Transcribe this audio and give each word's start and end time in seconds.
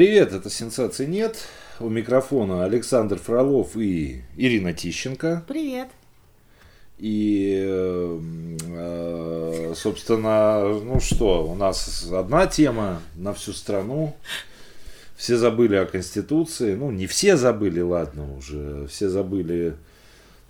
Привет, 0.00 0.32
это 0.32 0.48
«Сенсации 0.48 1.04
нет». 1.04 1.36
У 1.78 1.90
микрофона 1.90 2.64
Александр 2.64 3.18
Фролов 3.18 3.76
и 3.76 4.22
Ирина 4.34 4.72
Тищенко. 4.72 5.44
Привет. 5.46 5.88
И, 6.96 7.62
э, 7.66 9.74
собственно, 9.76 10.68
ну 10.68 11.00
что, 11.00 11.46
у 11.46 11.54
нас 11.54 12.10
одна 12.10 12.46
тема 12.46 13.02
на 13.14 13.34
всю 13.34 13.52
страну. 13.52 14.16
Все 15.18 15.36
забыли 15.36 15.76
о 15.76 15.84
Конституции. 15.84 16.76
Ну, 16.76 16.90
не 16.90 17.06
все 17.06 17.36
забыли, 17.36 17.82
ладно, 17.82 18.38
уже. 18.38 18.86
Все 18.86 19.10
забыли 19.10 19.74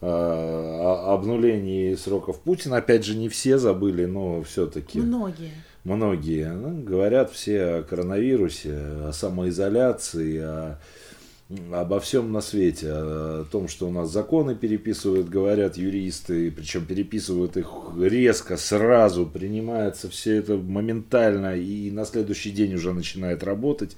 э, 0.01 0.07
о 0.07 1.13
обнулении 1.13 1.97
сроков 1.97 2.39
Путина. 2.39 2.77
Опять 2.77 3.05
же, 3.05 3.17
не 3.17 3.29
все 3.29 3.59
забыли, 3.59 4.05
но 4.05 4.45
все-таки. 4.45 5.01
Многие 5.01 5.55
многие. 5.85 6.53
Ну, 6.53 6.83
говорят 6.83 7.31
все 7.33 7.65
о 7.65 7.83
коронавирусе, 7.83 8.75
о 8.75 9.13
самоизоляции, 9.13 10.39
о, 10.39 10.79
обо 11.73 12.01
всем 12.01 12.33
на 12.33 12.41
свете, 12.41 12.89
о 12.91 13.45
том, 13.51 13.69
что 13.69 13.89
у 13.89 13.91
нас 13.91 14.11
законы 14.11 14.55
переписывают, 14.55 15.29
говорят 15.29 15.77
юристы, 15.77 16.51
причем 16.51 16.85
переписывают 16.87 17.57
их 17.57 17.69
резко, 17.99 18.57
сразу, 18.57 19.27
принимается 19.27 20.09
все 20.09 20.37
это 20.37 20.57
моментально 20.57 21.57
и 21.57 21.91
на 21.91 22.05
следующий 22.05 22.51
день 22.51 22.75
уже 22.75 22.93
начинает 22.93 23.43
работать. 23.43 23.97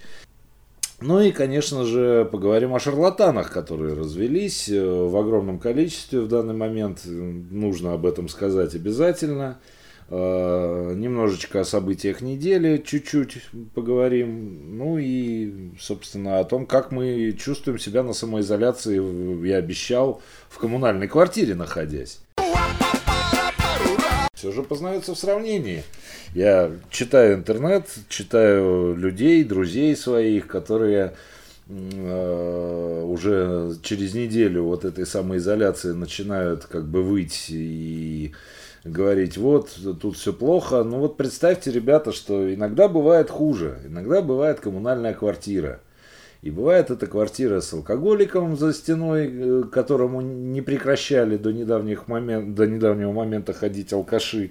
Ну 1.01 1.21
и, 1.21 1.33
конечно 1.33 1.85
же, 1.85 2.29
поговорим 2.31 2.75
о 2.75 2.79
шарлатанах, 2.79 3.51
которые 3.51 3.95
развелись 3.95 4.69
э, 4.69 4.81
в 4.81 5.17
огромном 5.17 5.59
количестве 5.59 6.21
в 6.21 6.29
данный 6.29 6.55
момент. 6.55 7.01
Нужно 7.05 7.95
об 7.95 8.07
этом 8.07 8.29
сказать 8.29 8.77
обязательно. 8.77 9.59
Э, 9.59 9.82
немножечко 10.13 11.61
о 11.61 11.65
событиях 11.65 12.21
недели, 12.21 12.83
чуть-чуть 12.85 13.39
поговорим. 13.75 14.77
Ну 14.77 14.99
и, 14.99 15.71
собственно, 15.81 16.39
о 16.39 16.45
том, 16.45 16.67
как 16.67 16.93
мы 16.93 17.33
чувствуем 17.33 17.79
себя 17.79 18.03
на 18.03 18.13
самоизоляции, 18.13 19.47
я 19.47 19.57
обещал, 19.57 20.21
в 20.51 20.59
коммунальной 20.59 21.09
квартире 21.09 21.55
находясь. 21.55 22.21
Все 24.35 24.53
же 24.53 24.63
познается 24.63 25.15
в 25.15 25.19
сравнении. 25.19 25.83
Я 26.35 26.73
читаю 26.91 27.37
интернет, 27.37 27.87
читаю 28.09 28.95
людей, 28.95 29.45
друзей 29.45 29.95
своих, 29.97 30.47
которые 30.49 31.15
э, 31.69 33.05
уже 33.07 33.77
через 33.83 34.15
неделю 34.15 34.65
вот 34.65 34.85
этой 34.85 35.07
самоизоляции 35.07 35.93
начинают 35.93 36.65
как 36.67 36.87
бы 36.87 37.03
выйти 37.03 37.53
и 37.53 38.33
говорить, 38.85 39.37
вот, 39.37 39.71
тут 40.01 40.17
все 40.17 40.33
плохо. 40.33 40.83
Ну 40.83 40.99
вот 40.99 41.17
представьте, 41.17 41.71
ребята, 41.71 42.13
что 42.13 42.53
иногда 42.53 42.89
бывает 42.89 43.31
хуже, 43.31 43.79
иногда 43.87 44.23
бывает 44.23 44.61
коммунальная 44.61 45.15
квартира. 45.15 45.81
И 46.43 46.51
бывает 46.51 46.91
эта 46.91 47.07
квартира 47.07 47.61
с 47.61 47.73
алкоголиком 47.73 48.57
за 48.57 48.73
стеной, 48.73 49.31
э, 49.33 49.63
которому 49.71 50.21
не 50.21 50.61
прекращали 50.61 51.37
до, 51.37 51.53
недавних 51.53 52.09
момент, 52.09 52.57
до 52.57 52.67
недавнего 52.67 53.13
момента 53.13 53.53
ходить 53.53 53.93
алкаши 53.93 54.51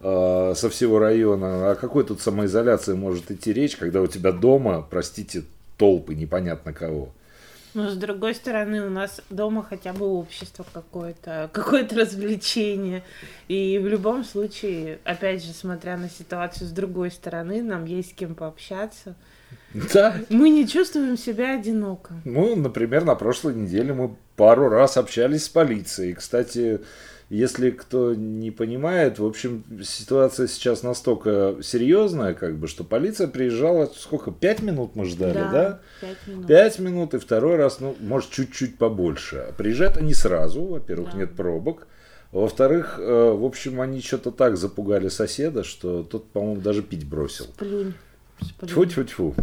э, 0.00 0.52
со 0.54 0.70
всего 0.70 1.00
района. 1.00 1.72
О 1.72 1.74
какой 1.74 2.04
тут 2.04 2.20
самоизоляции 2.20 2.94
может 2.94 3.32
идти 3.32 3.52
речь, 3.52 3.76
когда 3.76 4.00
у 4.00 4.06
тебя 4.06 4.30
дома, 4.30 4.86
простите, 4.88 5.42
толпы 5.76 6.14
непонятно 6.14 6.72
кого. 6.72 7.08
Но 7.74 7.90
с 7.90 7.96
другой 7.96 8.34
стороны, 8.34 8.86
у 8.86 8.90
нас 8.90 9.20
дома 9.30 9.66
хотя 9.68 9.92
бы 9.92 10.06
общество 10.06 10.64
какое-то, 10.72 11.50
какое-то 11.52 11.96
развлечение. 11.96 13.02
И 13.48 13.78
в 13.78 13.86
любом 13.88 14.24
случае, 14.24 15.00
опять 15.04 15.44
же, 15.44 15.52
смотря 15.52 15.96
на 15.96 16.08
ситуацию 16.08 16.68
с 16.68 16.70
другой 16.70 17.10
стороны, 17.10 17.62
нам 17.62 17.84
есть 17.84 18.12
с 18.12 18.14
кем 18.14 18.34
пообщаться. 18.36 19.16
Да. 19.92 20.14
Мы 20.28 20.50
не 20.50 20.68
чувствуем 20.68 21.18
себя 21.18 21.54
одиноко. 21.54 22.14
Ну, 22.24 22.54
например, 22.54 23.04
на 23.04 23.16
прошлой 23.16 23.54
неделе 23.54 23.92
мы 23.92 24.16
пару 24.36 24.68
раз 24.68 24.96
общались 24.96 25.44
с 25.44 25.48
полицией. 25.48 26.14
Кстати, 26.14 26.80
если 27.34 27.70
кто 27.70 28.14
не 28.14 28.50
понимает, 28.50 29.18
в 29.18 29.26
общем, 29.26 29.64
ситуация 29.82 30.46
сейчас 30.46 30.82
настолько 30.82 31.56
серьезная, 31.62 32.34
как 32.34 32.56
бы, 32.56 32.68
что 32.68 32.84
полиция 32.84 33.26
приезжала, 33.26 33.90
сколько, 33.96 34.30
пять 34.30 34.62
минут 34.62 34.94
мы 34.94 35.04
ждали, 35.04 35.34
да? 35.34 35.50
да? 35.50 35.80
Пять 36.00 36.26
минут. 36.26 36.46
Пять 36.46 36.78
минут, 36.78 37.14
и 37.14 37.18
второй 37.18 37.56
раз, 37.56 37.80
ну, 37.80 37.96
может, 38.00 38.30
чуть-чуть 38.30 38.78
побольше. 38.78 39.52
Приезжают 39.56 39.96
они 39.96 40.14
сразу, 40.14 40.62
во-первых, 40.62 41.12
да. 41.12 41.18
нет 41.18 41.34
пробок. 41.34 41.88
Во-вторых, 42.30 42.98
э, 42.98 43.32
в 43.32 43.44
общем, 43.44 43.80
они 43.80 44.00
что-то 44.00 44.30
так 44.30 44.56
запугали 44.56 45.08
соседа, 45.08 45.64
что 45.64 46.02
тот, 46.02 46.28
по-моему, 46.30 46.60
даже 46.60 46.82
пить 46.82 47.06
бросил. 47.06 47.46
Сплюнь. 47.46 47.94
Тьфу-тьфу-тьфу. 48.60 49.34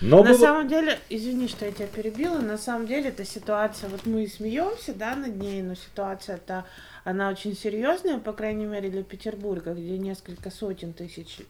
Но 0.00 0.22
на 0.22 0.30
было... 0.30 0.38
самом 0.38 0.68
деле, 0.68 0.98
извини, 1.10 1.46
что 1.46 1.66
я 1.66 1.72
тебя 1.72 1.86
перебила, 1.86 2.38
на 2.38 2.56
самом 2.56 2.86
деле 2.86 3.10
эта 3.10 3.24
ситуация, 3.24 3.90
вот 3.90 4.06
мы 4.06 4.26
смеемся, 4.26 4.94
да, 4.94 5.14
над 5.14 5.36
ней, 5.36 5.62
но 5.62 5.74
ситуация-то, 5.74 6.64
она 7.04 7.28
очень 7.28 7.54
серьезная, 7.54 8.18
по 8.18 8.32
крайней 8.32 8.64
мере, 8.64 8.88
для 8.88 9.02
Петербурга, 9.02 9.74
где 9.74 9.98
несколько 9.98 10.50
сотен 10.50 10.94
тысяч 10.94 11.40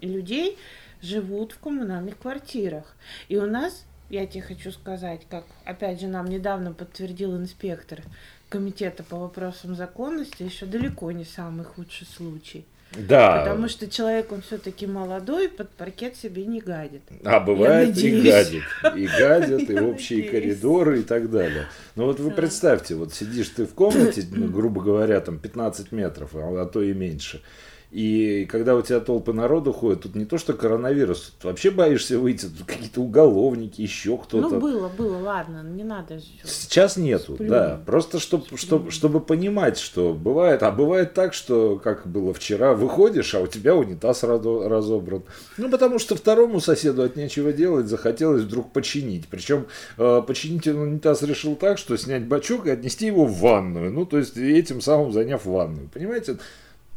людей 0.00 0.58
живут 1.00 1.52
в 1.52 1.60
коммунальных 1.60 2.18
квартирах. 2.18 2.96
И 3.28 3.36
у 3.36 3.46
нас, 3.46 3.84
я 4.08 4.26
тебе 4.26 4.42
хочу 4.42 4.72
сказать, 4.72 5.20
как, 5.30 5.44
опять 5.64 6.00
же, 6.00 6.08
нам 6.08 6.26
недавно 6.26 6.72
подтвердил 6.72 7.36
инспектор 7.36 8.02
комитета 8.48 9.04
по 9.04 9.16
вопросам 9.18 9.76
законности, 9.76 10.42
еще 10.42 10.66
далеко 10.66 11.12
не 11.12 11.24
самый 11.24 11.64
худший 11.64 12.08
случай. 12.08 12.64
Да. 12.96 13.44
Потому 13.44 13.68
что 13.68 13.88
человек, 13.88 14.32
он 14.32 14.42
все-таки 14.42 14.86
молодой, 14.86 15.48
под 15.48 15.70
паркет 15.70 16.16
себе 16.16 16.44
не 16.44 16.60
гадит. 16.60 17.02
А 17.24 17.38
бывает 17.38 17.96
и 17.96 18.20
гадит. 18.20 18.64
И 18.96 19.06
гадит, 19.06 19.70
и 19.70 19.78
общие 19.78 20.24
коридоры 20.24 21.00
и 21.00 21.02
так 21.02 21.30
далее. 21.30 21.66
Но 21.94 22.06
вот 22.06 22.18
вы 22.18 22.30
представьте, 22.32 22.96
вот 22.96 23.14
сидишь 23.14 23.50
ты 23.50 23.66
в 23.66 23.74
комнате, 23.74 24.26
ну, 24.32 24.48
грубо 24.48 24.82
говоря, 24.82 25.20
там 25.20 25.38
15 25.38 25.92
метров, 25.92 26.34
а, 26.34 26.62
а 26.62 26.66
то 26.66 26.82
и 26.82 26.92
меньше. 26.92 27.42
И 27.90 28.46
когда 28.48 28.76
у 28.76 28.82
тебя 28.82 29.00
толпы 29.00 29.32
народу 29.32 29.72
ходят, 29.72 30.02
тут 30.02 30.14
не 30.14 30.24
то 30.24 30.38
что 30.38 30.52
коронавирус, 30.52 31.32
тут 31.36 31.44
вообще 31.44 31.70
боишься 31.70 32.20
выйти, 32.20 32.46
тут 32.46 32.64
какие-то 32.66 33.00
уголовники, 33.00 33.82
еще 33.82 34.16
кто-то. 34.16 34.48
Ну, 34.48 34.60
было, 34.60 34.88
было, 34.88 35.18
ладно, 35.18 35.64
не 35.64 35.82
надо. 35.82 36.20
Сейчас 36.44 36.96
нету, 36.96 37.34
Сплю. 37.34 37.48
да. 37.48 37.80
Просто 37.84 38.20
чтобы, 38.20 38.44
чтобы, 38.56 38.92
чтобы 38.92 39.20
понимать, 39.20 39.76
что 39.76 40.14
бывает, 40.14 40.62
а 40.62 40.70
бывает 40.70 41.14
так, 41.14 41.34
что, 41.34 41.80
как 41.82 42.06
было 42.06 42.32
вчера, 42.32 42.74
выходишь, 42.74 43.34
а 43.34 43.40
у 43.40 43.48
тебя 43.48 43.74
унитаз 43.74 44.22
разобран. 44.22 45.24
Ну, 45.56 45.68
потому 45.68 45.98
что 45.98 46.14
второму 46.14 46.60
соседу 46.60 47.02
от 47.02 47.16
нечего 47.16 47.52
делать 47.52 47.86
захотелось 47.86 48.42
вдруг 48.42 48.72
починить. 48.72 49.26
Причем 49.28 49.66
э, 49.98 50.22
починитель 50.24 50.76
унитаз 50.76 51.22
решил 51.22 51.56
так, 51.56 51.78
что 51.78 51.96
снять 51.96 52.24
бачок 52.24 52.66
и 52.66 52.70
отнести 52.70 53.06
его 53.06 53.26
в 53.26 53.40
ванную. 53.40 53.90
Ну, 53.92 54.06
то 54.06 54.18
есть 54.18 54.36
этим 54.36 54.80
самым 54.80 55.12
заняв 55.12 55.44
ванную. 55.44 55.88
Понимаете? 55.92 56.38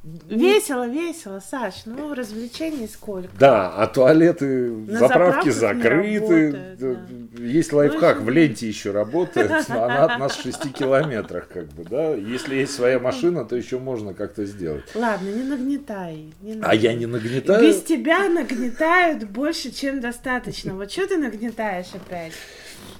Весело, 0.03 0.85
весело, 0.85 1.39
Саш, 1.39 1.85
ну 1.85 2.13
развлечений 2.13 2.89
сколько. 2.89 3.29
Да, 3.39 3.73
а 3.73 3.87
туалеты, 3.87 4.69
На 4.69 4.99
заправки 4.99 5.47
закрыты. 5.47 6.51
Работают, 6.51 6.79
да. 7.37 7.41
Есть 7.41 7.71
лайфхак, 7.71 8.19
ну, 8.19 8.25
в 8.25 8.29
ленте 8.29 8.67
еще 8.67 8.91
работает, 8.91 9.49
но 9.69 9.83
она 9.85 10.03
от 10.03 10.19
нас 10.19 10.35
в 10.35 10.43
6 10.43 10.73
километрах, 10.73 11.47
как 11.47 11.67
бы, 11.67 11.85
да. 11.85 12.15
Если 12.15 12.55
есть 12.55 12.75
своя 12.75 12.99
машина, 12.99 13.45
то 13.45 13.55
еще 13.55 13.79
можно 13.79 14.13
как-то 14.13 14.43
сделать. 14.45 14.83
Ладно, 14.93 15.29
не 15.29 15.43
нагнетай. 15.43 16.33
Не 16.41 16.59
а 16.61 16.75
я 16.75 16.93
не 16.93 17.05
нагнетаю? 17.05 17.61
Без 17.61 17.81
тебя 17.81 18.27
нагнетают 18.27 19.23
больше, 19.23 19.71
чем 19.71 20.01
достаточно. 20.01 20.73
Вот 20.73 20.91
что 20.91 21.07
ты 21.07 21.17
нагнетаешь 21.17 21.93
опять? 21.93 22.33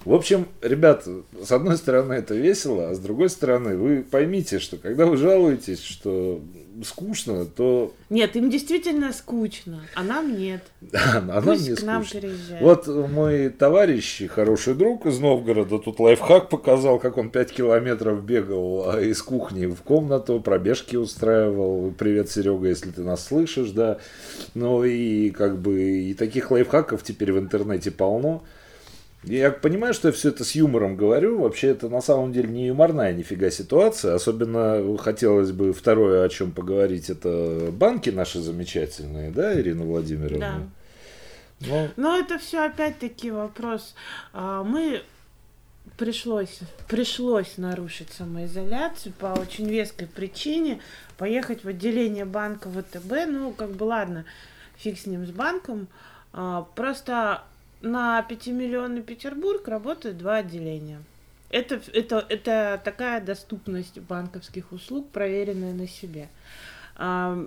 В 0.05 0.13
общем, 0.13 0.47
ребят, 0.61 1.07
с 1.41 1.51
одной 1.51 1.77
стороны 1.77 2.13
это 2.13 2.35
весело, 2.35 2.89
а 2.89 2.93
с 2.93 2.99
другой 2.99 3.29
стороны 3.29 3.77
вы 3.77 4.03
поймите, 4.03 4.59
что 4.59 4.77
когда 4.77 5.05
вы 5.05 5.15
жалуетесь, 5.15 5.81
что 5.81 6.41
скучно, 6.83 7.45
то... 7.45 7.93
Нет, 8.09 8.35
им 8.35 8.49
действительно 8.49 9.13
скучно, 9.13 9.81
а 9.95 10.03
нам 10.03 10.37
нет. 10.37 10.61
а 10.93 11.21
нам 11.21 11.45
не 11.45 11.75
скучно. 11.75 12.03
Вот 12.59 12.87
мой 12.87 13.49
товарищ, 13.49 14.27
хороший 14.27 14.73
друг 14.73 15.05
из 15.05 15.19
Новгорода, 15.19 15.79
тут 15.79 15.99
лайфхак 15.99 16.49
показал, 16.49 16.99
как 16.99 17.17
он 17.17 17.29
5 17.29 17.51
километров 17.51 18.23
бегал 18.25 18.89
а 18.89 19.01
из 19.01 19.21
кухни 19.21 19.67
в 19.67 19.81
комнату, 19.83 20.41
пробежки 20.41 20.97
устраивал. 20.97 21.93
Привет, 21.97 22.29
Серега, 22.29 22.67
если 22.67 22.91
ты 22.91 23.03
нас 23.03 23.25
слышишь, 23.25 23.69
да. 23.71 23.99
Ну 24.53 24.83
и 24.83 25.29
как 25.29 25.59
бы 25.59 25.81
и 25.81 26.13
таких 26.13 26.51
лайфхаков 26.51 27.03
теперь 27.03 27.31
в 27.31 27.39
интернете 27.39 27.91
полно. 27.91 28.43
Я 29.23 29.51
понимаю, 29.51 29.93
что 29.93 30.09
я 30.09 30.13
все 30.13 30.29
это 30.29 30.43
с 30.43 30.53
юмором 30.53 30.97
говорю. 30.97 31.39
Вообще 31.39 31.69
это 31.69 31.87
на 31.89 32.01
самом 32.01 32.33
деле 32.33 32.49
не 32.49 32.67
юморная 32.67 33.13
нифига 33.13 33.49
ситуация. 33.49 34.15
Особенно 34.15 34.97
хотелось 34.97 35.51
бы 35.51 35.71
второе, 35.71 36.25
о 36.25 36.29
чем 36.29 36.51
поговорить, 36.51 37.09
это 37.09 37.69
банки 37.71 38.09
наши 38.09 38.39
замечательные, 38.39 39.31
да, 39.31 39.57
Ирина 39.59 39.85
Владимировна? 39.85 40.69
Да. 41.59 41.67
Но, 41.67 41.87
Но 41.95 42.17
это 42.17 42.37
все 42.37 42.65
опять-таки 42.65 43.31
вопрос. 43.31 43.95
А, 44.33 44.63
мы 44.63 45.01
пришлось, 45.97 46.59
пришлось 46.89 47.57
нарушить 47.57 48.11
самоизоляцию 48.11 49.13
по 49.13 49.27
очень 49.27 49.69
веской 49.69 50.07
причине, 50.07 50.81
поехать 51.17 51.63
в 51.63 51.67
отделение 51.67 52.25
банка 52.25 52.69
ВТБ, 52.69 53.27
ну, 53.27 53.51
как 53.51 53.71
бы 53.71 53.85
ладно, 53.85 54.25
фиг 54.75 54.99
с 54.99 55.05
ним, 55.05 55.25
с 55.25 55.31
банком, 55.31 55.87
а, 56.33 56.67
просто 56.75 57.43
на 57.83 58.25
5-миллионный 58.27 59.03
Петербург 59.03 59.67
работают 59.67 60.17
два 60.17 60.37
отделения. 60.37 61.03
Это, 61.49 61.79
это, 61.93 62.25
это 62.29 62.81
такая 62.83 63.21
доступность 63.21 63.99
банковских 63.99 64.71
услуг, 64.71 65.09
проверенная 65.09 65.73
на 65.73 65.87
себе. 65.87 66.29
А, 66.95 67.45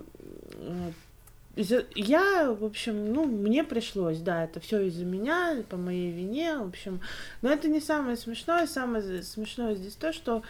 я, 1.95 2.51
в 2.51 2.63
общем, 2.63 3.13
ну, 3.13 3.25
мне 3.25 3.63
пришлось, 3.63 4.19
да, 4.19 4.43
это 4.43 4.59
все 4.59 4.81
из-за 4.87 5.03
меня, 5.03 5.63
по 5.69 5.75
моей 5.75 6.11
вине, 6.11 6.57
в 6.57 6.67
общем. 6.67 7.01
Но 7.41 7.49
это 7.51 7.67
не 7.67 7.81
самое 7.81 8.15
смешное. 8.15 8.67
Самое 8.67 9.23
смешное 9.23 9.75
здесь 9.75 9.95
то, 9.95 10.13
что 10.13 10.43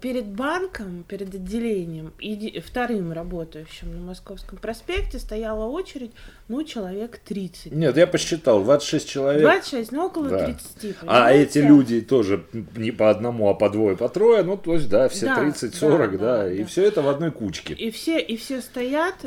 перед 0.00 0.26
банком, 0.26 1.04
перед 1.06 1.32
отделением, 1.32 2.12
и 2.18 2.58
вторым 2.58 3.12
работающим 3.12 3.94
на 3.94 4.00
Московском 4.00 4.58
проспекте 4.58 5.20
стояла 5.20 5.66
очередь, 5.66 6.10
ну, 6.48 6.64
человек 6.64 7.18
30. 7.18 7.72
Нет, 7.72 7.96
я 7.96 8.08
посчитал, 8.08 8.64
26 8.64 9.08
человек. 9.08 9.42
26, 9.42 9.92
ну, 9.92 10.06
около 10.06 10.28
да. 10.28 10.46
30. 10.46 10.98
Понимаете? 10.98 11.04
А 11.06 11.30
эти 11.30 11.58
люди 11.58 12.00
тоже 12.00 12.44
не 12.74 12.90
по 12.90 13.10
одному, 13.10 13.48
а 13.48 13.54
по 13.54 13.70
двое, 13.70 13.96
по 13.96 14.08
трое, 14.08 14.42
ну, 14.42 14.56
то 14.56 14.74
есть, 14.74 14.88
да, 14.88 15.08
все 15.08 15.26
да, 15.26 15.44
30-40, 15.44 15.70
да, 15.80 16.06
да, 16.06 16.18
да, 16.18 16.52
и 16.52 16.64
все 16.64 16.84
это 16.84 17.02
в 17.02 17.08
одной 17.08 17.30
кучке. 17.30 17.74
И 17.74 17.92
все, 17.92 18.18
и 18.18 18.36
все 18.36 18.60
стоят, 18.60 19.24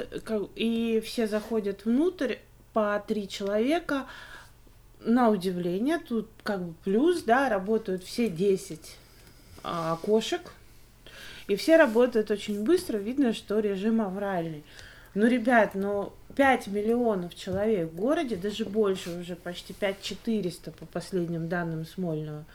и 0.55 1.01
все 1.05 1.27
заходят 1.27 1.85
внутрь 1.85 2.35
по 2.73 3.01
три 3.07 3.29
человека, 3.29 4.07
на 5.05 5.29
удивление, 5.29 5.99
тут 5.99 6.29
как 6.43 6.65
бы 6.65 6.73
плюс, 6.83 7.23
да, 7.23 7.49
работают 7.49 8.03
все 8.03 8.29
10 8.29 8.97
а, 9.63 9.97
кошек. 9.97 10.41
И 11.47 11.55
все 11.55 11.77
работают 11.77 12.31
очень 12.31 12.63
быстро, 12.63 12.97
видно, 12.97 13.33
что 13.33 13.59
режим 13.59 14.01
авральный. 14.01 14.63
Ну, 15.13 15.27
ребят, 15.27 15.71
ну 15.75 16.13
5 16.35 16.67
миллионов 16.67 17.35
человек 17.35 17.91
в 17.91 17.95
городе, 17.95 18.35
даже 18.35 18.65
больше, 18.65 19.09
уже 19.19 19.35
почти 19.35 19.73
5 19.73 20.01
400 20.01 20.71
по 20.71 20.85
последним 20.85 21.49
данным 21.49 21.85
Смольного 21.85 22.45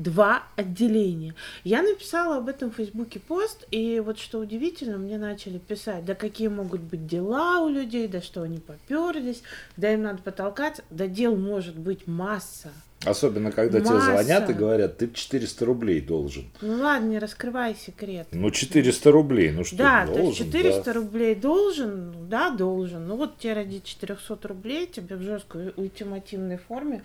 два 0.00 0.44
отделения. 0.56 1.34
Я 1.62 1.82
написала 1.82 2.38
об 2.38 2.48
этом 2.48 2.70
в 2.70 2.76
Фейсбуке 2.76 3.20
пост, 3.20 3.66
и 3.70 4.00
вот 4.00 4.18
что 4.18 4.38
удивительно, 4.38 4.96
мне 4.96 5.18
начали 5.18 5.58
писать, 5.58 6.04
да 6.04 6.14
какие 6.14 6.48
могут 6.48 6.80
быть 6.80 7.06
дела 7.06 7.60
у 7.60 7.68
людей, 7.68 8.08
да 8.08 8.22
что 8.22 8.42
они 8.42 8.58
поперлись, 8.58 9.42
да 9.76 9.92
им 9.92 10.02
надо 10.02 10.22
потолкать, 10.22 10.80
да 10.90 11.06
дел 11.06 11.36
может 11.36 11.76
быть 11.76 12.06
масса. 12.06 12.72
Особенно, 13.06 13.50
когда 13.50 13.78
Масса. 13.78 13.92
тебе 13.92 14.00
звонят 14.02 14.50
и 14.50 14.52
говорят, 14.52 14.98
ты 14.98 15.10
400 15.10 15.64
рублей 15.64 16.02
должен. 16.02 16.50
Ну 16.60 16.82
ладно, 16.82 17.08
не 17.08 17.18
раскрывай 17.18 17.74
секрет. 17.74 18.28
Ну 18.32 18.50
400 18.50 19.10
рублей, 19.10 19.52
ну 19.52 19.64
что, 19.64 19.76
Да, 19.76 20.04
должен, 20.06 20.24
есть 20.26 20.38
400 20.38 20.84
да. 20.84 20.92
рублей 20.92 21.34
должен, 21.34 22.10
ну 22.12 22.26
да, 22.28 22.50
должен. 22.50 23.08
Ну 23.08 23.16
вот 23.16 23.38
тебе 23.38 23.54
ради 23.54 23.80
400 23.82 24.48
рублей 24.48 24.86
тебе 24.86 25.16
в 25.16 25.22
жесткой 25.22 25.72
ультимативной 25.76 26.58
форме 26.58 27.02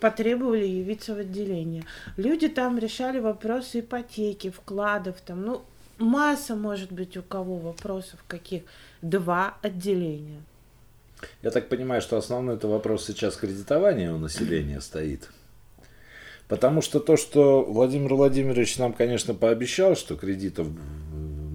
потребовали 0.00 0.64
явиться 0.64 1.14
в 1.14 1.18
отделение. 1.18 1.84
Люди 2.16 2.48
там 2.48 2.78
решали 2.78 3.18
вопросы 3.20 3.80
ипотеки, 3.80 4.48
вкладов, 4.48 5.16
там, 5.20 5.42
ну, 5.42 5.62
масса 5.98 6.56
может 6.56 6.90
быть 6.90 7.16
у 7.18 7.22
кого 7.22 7.56
вопросов 7.58 8.24
каких. 8.26 8.62
Два 9.02 9.58
отделения. 9.60 10.40
Я 11.42 11.50
так 11.50 11.68
понимаю, 11.68 12.00
что 12.00 12.16
основной 12.16 12.56
это 12.56 12.68
вопрос 12.68 13.06
сейчас 13.06 13.36
кредитования 13.36 14.12
у 14.12 14.18
населения 14.18 14.80
стоит. 14.80 15.30
Потому 16.48 16.82
что 16.82 17.00
то, 17.00 17.16
что 17.16 17.64
Владимир 17.64 18.14
Владимирович 18.14 18.76
нам, 18.78 18.92
конечно, 18.92 19.34
пообещал, 19.34 19.96
что 19.96 20.16
кредитов 20.16 20.68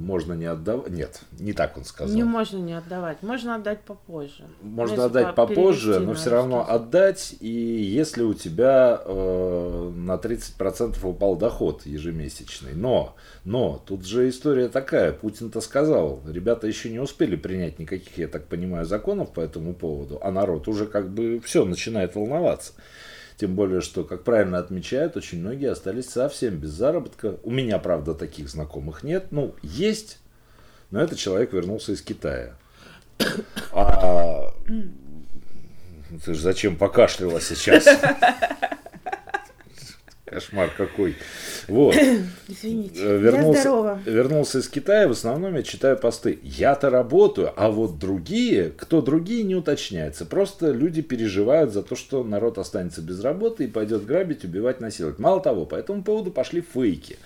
можно 0.10 0.34
не 0.34 0.46
отдавать. 0.46 0.90
Нет, 0.90 1.22
не 1.40 1.54
так 1.54 1.78
он 1.78 1.86
сказал. 1.86 2.16
Не 2.16 2.24
можно 2.24 2.58
не 2.58 2.74
отдавать, 2.74 3.22
можно 3.22 3.56
отдать 3.56 3.82
попозже. 3.82 4.46
Можно 4.62 4.98
ну, 4.98 5.04
отдать 5.04 5.36
попозже, 5.36 6.00
но 6.00 6.16
все 6.16 6.32
равно 6.32 6.64
что 6.64 6.74
отдать. 6.74 7.36
И 7.40 7.48
если 7.48 8.24
у 8.24 8.34
тебя 8.34 9.02
э, 9.06 9.92
на 9.96 10.16
30% 10.16 11.06
упал 11.06 11.36
доход 11.36 11.86
ежемесячный. 11.86 12.74
Но, 12.74 13.16
но 13.44 13.82
тут 13.86 14.06
же 14.06 14.28
история 14.30 14.68
такая. 14.68 15.12
Путин-то 15.12 15.62
сказал, 15.62 16.22
ребята 16.28 16.66
еще 16.66 16.90
не 16.90 17.00
успели 17.00 17.36
принять 17.36 17.78
никаких, 17.80 18.18
я 18.18 18.28
так 18.28 18.46
понимаю, 18.46 18.86
законов 18.86 19.32
по 19.32 19.42
этому 19.42 19.74
поводу, 19.74 20.20
а 20.22 20.32
народ 20.32 20.68
уже 20.68 20.88
как 20.88 21.10
бы 21.10 21.40
все 21.40 21.66
начинает 21.66 22.16
волноваться. 22.16 22.74
Тем 23.40 23.56
более, 23.56 23.80
что, 23.80 24.04
как 24.04 24.26
правильно 24.26 24.58
отмечают, 24.58 25.16
очень 25.16 25.40
многие 25.40 25.72
остались 25.72 26.10
совсем 26.10 26.58
без 26.58 26.72
заработка. 26.72 27.38
У 27.44 27.52
меня, 27.52 27.80
правда, 27.80 28.14
таких 28.14 28.50
знакомых 28.50 29.02
нет. 29.02 29.28
Ну, 29.32 29.56
есть, 29.62 30.20
но 30.92 31.02
этот 31.02 31.18
человек 31.18 31.54
вернулся 31.54 31.94
из 31.94 32.02
Китая. 32.02 32.58
А 33.72 34.54
ты 36.26 36.34
же 36.34 36.42
зачем 36.42 36.76
покашляла 36.76 37.40
сейчас? 37.40 37.86
Кошмар 40.26 40.70
какой. 40.76 41.16
Вот. 41.70 41.96
Извините. 42.48 43.18
Вернулся, 43.18 43.58
я 43.58 43.62
здорова. 43.62 44.00
Вернулся 44.06 44.60
из 44.60 44.68
Китая, 44.68 45.08
в 45.08 45.12
основном 45.12 45.56
я 45.56 45.64
читаю 45.64 45.98
посты. 45.98 46.40
Я-то 46.44 46.90
работаю, 46.90 47.52
а 47.56 47.70
вот 47.70 48.00
другие, 48.00 48.72
кто 48.76 49.02
другие, 49.02 49.44
не 49.44 49.56
уточняется. 49.56 50.26
Просто 50.26 50.72
люди 50.72 51.02
переживают 51.02 51.72
за 51.72 51.84
то, 51.84 51.96
что 51.96 52.24
народ 52.24 52.58
останется 52.58 53.02
без 53.02 53.22
работы 53.22 53.66
и 53.66 53.68
пойдет 53.68 54.06
грабить, 54.06 54.44
убивать, 54.44 54.82
насиловать. 54.82 55.20
Мало 55.20 55.42
того, 55.42 55.66
по 55.66 55.76
этому 55.76 56.04
поводу 56.04 56.32
пошли 56.32 56.62
фейки. 56.62 57.18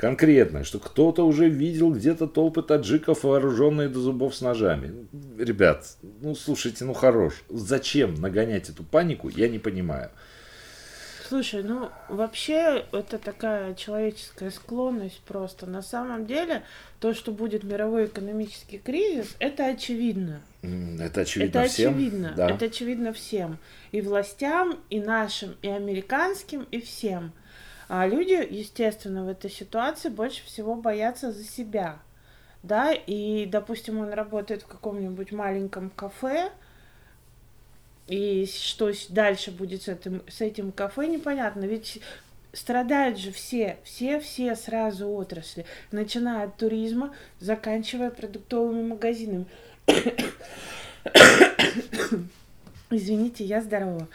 Конкретно, 0.00 0.64
что 0.64 0.78
кто-то 0.78 1.26
уже 1.26 1.50
видел 1.50 1.92
где-то 1.92 2.26
толпы 2.26 2.62
таджиков, 2.62 3.22
вооруженные 3.22 3.90
до 3.90 4.00
зубов 4.00 4.34
с 4.34 4.40
ножами. 4.40 5.06
Ребят, 5.38 5.96
ну 6.22 6.34
слушайте, 6.34 6.86
ну 6.86 6.94
хорош. 6.94 7.42
Зачем 7.50 8.14
нагонять 8.14 8.70
эту 8.70 8.82
панику, 8.82 9.28
я 9.28 9.48
не 9.48 9.58
понимаю. 9.58 10.10
Слушай, 11.30 11.62
ну 11.62 11.90
вообще 12.08 12.84
это 12.90 13.16
такая 13.16 13.74
человеческая 13.74 14.50
склонность 14.50 15.20
просто. 15.20 15.64
На 15.64 15.80
самом 15.80 16.26
деле 16.26 16.64
то, 16.98 17.14
что 17.14 17.30
будет 17.30 17.62
мировой 17.62 18.06
экономический 18.06 18.78
кризис, 18.78 19.36
это 19.38 19.66
очевидно. 19.66 20.40
Это 20.60 21.20
очевидно 21.20 21.58
это 21.60 21.68
всем. 21.68 21.94
Очевидно. 21.94 22.32
Да. 22.36 22.50
Это 22.50 22.64
очевидно 22.64 23.12
всем. 23.12 23.58
И 23.92 24.00
властям, 24.00 24.80
и 24.90 24.98
нашим, 24.98 25.54
и 25.62 25.68
американским, 25.68 26.66
и 26.72 26.80
всем. 26.80 27.30
А 27.88 28.08
люди, 28.08 28.44
естественно, 28.50 29.24
в 29.24 29.28
этой 29.28 29.52
ситуации 29.52 30.08
больше 30.08 30.44
всего 30.44 30.74
боятся 30.74 31.30
за 31.30 31.44
себя. 31.44 32.00
Да, 32.64 32.92
и, 32.92 33.46
допустим, 33.46 34.00
он 34.00 34.12
работает 34.12 34.62
в 34.62 34.66
каком-нибудь 34.66 35.30
маленьком 35.30 35.90
кафе, 35.90 36.50
и 38.10 38.46
что 38.46 38.92
дальше 39.08 39.52
будет 39.52 39.82
с 39.82 39.88
этим, 39.88 40.22
с 40.28 40.40
этим 40.40 40.72
кафе, 40.72 41.06
непонятно. 41.06 41.64
Ведь 41.64 42.00
страдают 42.52 43.18
же 43.18 43.30
все, 43.30 43.78
все-все 43.84 44.56
сразу 44.56 45.08
отрасли, 45.08 45.64
начиная 45.92 46.46
от 46.46 46.56
туризма, 46.56 47.14
заканчивая 47.38 48.10
продуктовыми 48.10 48.82
магазинами. 48.88 49.46
Извините, 52.90 53.44
я 53.44 53.62
здорова. 53.62 54.08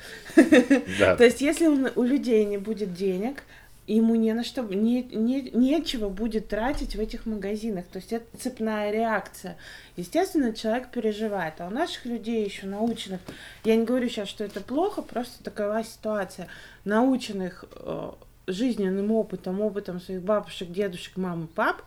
Да. 1.00 1.16
То 1.16 1.24
есть, 1.24 1.40
если 1.40 1.68
у 1.68 2.04
людей 2.04 2.44
не 2.44 2.58
будет 2.58 2.94
денег, 2.94 3.44
ему 3.88 4.16
не 4.16 4.34
на 4.34 4.44
что, 4.44 4.64
не, 4.64 5.04
не, 5.04 5.42
нечего 5.52 6.10
будет 6.10 6.48
тратить 6.48 6.96
в 6.96 7.00
этих 7.00 7.26
магазинах. 7.26 7.86
То 7.86 7.98
есть 8.00 8.12
это 8.14 8.26
цепная 8.38 8.92
реакция. 8.92 9.58
Естественно, 9.96 10.54
человек 10.54 10.90
переживает. 10.92 11.56
А 11.60 11.68
у 11.68 11.70
наших 11.70 12.06
людей 12.06 12.44
еще 12.44 12.66
наученных, 12.66 13.22
я 13.64 13.76
не 13.76 13.86
говорю 13.86 14.10
сейчас, 14.10 14.28
что 14.28 14.44
это 14.44 14.62
плохо, 14.62 15.02
просто 15.02 15.44
такова 15.44 15.84
ситуация, 15.84 16.48
наученных 16.84 17.66
э, 17.76 18.12
жизненным 18.48 19.12
опытом, 19.12 19.62
опытом 19.62 20.02
своих 20.02 20.22
бабушек, 20.22 20.72
дедушек, 20.72 21.18
мам 21.18 21.46
и 21.46 21.48
пап, 21.48 21.82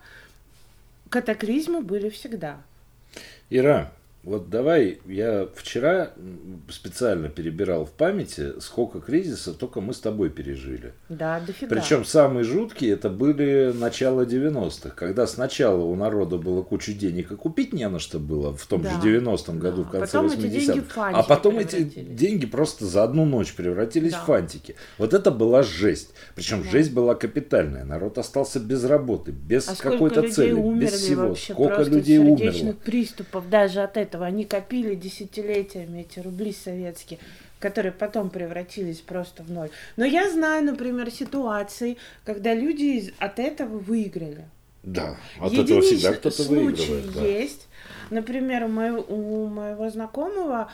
катаклизмы 1.09 1.81
были 1.81 2.11
всегда. 2.11 2.59
Ира, 3.51 3.93
вот 4.29 4.51
давай, 4.51 5.01
я 5.07 5.49
вчера 5.55 6.11
специально 6.69 7.31
перебирал 7.31 7.87
в 7.87 7.93
памяти, 7.93 8.61
сколько 8.61 9.01
кризисов 9.01 9.57
только 9.57 9.81
мы 9.81 9.95
с 9.95 10.01
тобой 10.01 10.29
пережили. 10.29 10.93
Да, 11.09 11.41
дофига. 11.41 11.75
Причем 11.75 12.05
самые 12.05 12.45
жуткие 12.45 12.93
это 12.93 13.09
были 13.09 13.73
начало 13.75 14.27
90-х, 14.27 14.91
когда 14.91 15.27
сначала 15.27 15.83
у 15.83 15.95
народа 15.97 16.37
было 16.37 16.63
кучу 16.63 16.93
денег, 16.93 17.33
и 17.33 17.37
купить 17.37 17.73
не 17.73 17.89
на 17.89 17.99
что 17.99 18.19
было 18.19 18.55
в 18.55 18.67
том 18.67 18.83
да. 18.83 19.01
же 19.01 19.19
90-м 19.19 19.59
году, 19.59 19.85
да. 19.85 19.89
в 19.89 19.93
конце 19.93 20.19
80-х. 20.19 21.11
А 21.15 21.23
потом 21.23 21.59
эти 21.59 21.83
деньги 21.83 22.45
просто 22.45 22.85
за 22.85 23.05
одну 23.05 23.25
ночь 23.25 23.55
превратились 23.55 24.13
да. 24.13 24.21
в 24.21 24.25
фантики. 24.27 24.77
Вот 24.99 25.15
это 25.15 25.31
была 25.31 25.63
жесть. 25.63 26.13
Причем 26.35 26.63
да. 26.63 26.71
жесть 26.71 26.93
была 26.93 27.15
капитальная. 27.15 27.85
Народ 27.85 28.19
остался 28.19 28.61
без 28.61 28.85
работы, 28.85 29.33
без 29.33 29.69
а 29.69 29.75
какой-то 29.75 30.29
цели, 30.29 30.61
без 30.79 30.93
всего. 30.93 31.35
Сколько 31.35 31.83
людей 31.83 32.19
умерло. 32.19 32.75
приступов 32.85 33.49
даже 33.49 33.81
от 33.81 33.97
этого 33.97 34.18
этого. 34.19 34.27
Они 34.27 34.45
копили 34.45 34.95
десятилетиями 34.95 36.01
эти 36.01 36.21
рубли 36.21 36.53
советские 36.53 37.19
которые 37.61 37.91
потом 37.91 38.31
превратились 38.31 39.01
просто 39.01 39.43
в 39.43 39.51
ноль. 39.51 39.71
Но 39.97 40.05
я 40.05 40.31
знаю, 40.31 40.65
например, 40.65 41.11
ситуации, 41.11 41.97
когда 42.25 42.55
люди 42.55 43.13
от 43.19 43.41
этого 43.41 43.79
выиграли. 43.79 44.45
Да, 44.85 45.17
от 45.41 45.51
Единичный 45.51 45.65
этого 45.65 45.81
всегда 45.83 46.13
кто-то 46.13 46.43
выигрывает. 46.45 47.13
Да. 47.13 47.25
есть, 47.25 47.67
Например, 48.11 48.63
у 48.63 48.69
моего, 48.69 49.01
у 49.09 49.49
моего 49.49 49.91
знакомого 49.91 50.71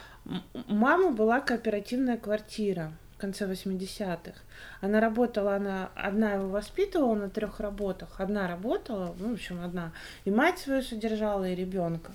мама 0.69 1.11
была 1.11 1.41
кооперативная 1.41 2.19
квартира 2.19 2.93
в 3.17 3.21
конце 3.21 3.47
80-х. 3.47 4.35
Она 4.83 5.01
работала, 5.01 5.57
она 5.57 5.89
одна 5.95 6.35
его 6.35 6.49
воспитывала 6.49 7.15
на 7.15 7.31
трех 7.31 7.61
работах. 7.61 8.11
Одна 8.19 8.47
работала, 8.47 9.15
ну, 9.19 9.31
в 9.31 9.33
общем, 9.33 9.65
одна. 9.65 9.93
И 10.27 10.31
мать 10.31 10.59
свою 10.59 10.83
содержала, 10.83 11.49
и 11.49 11.55
ребенка. 11.55 12.13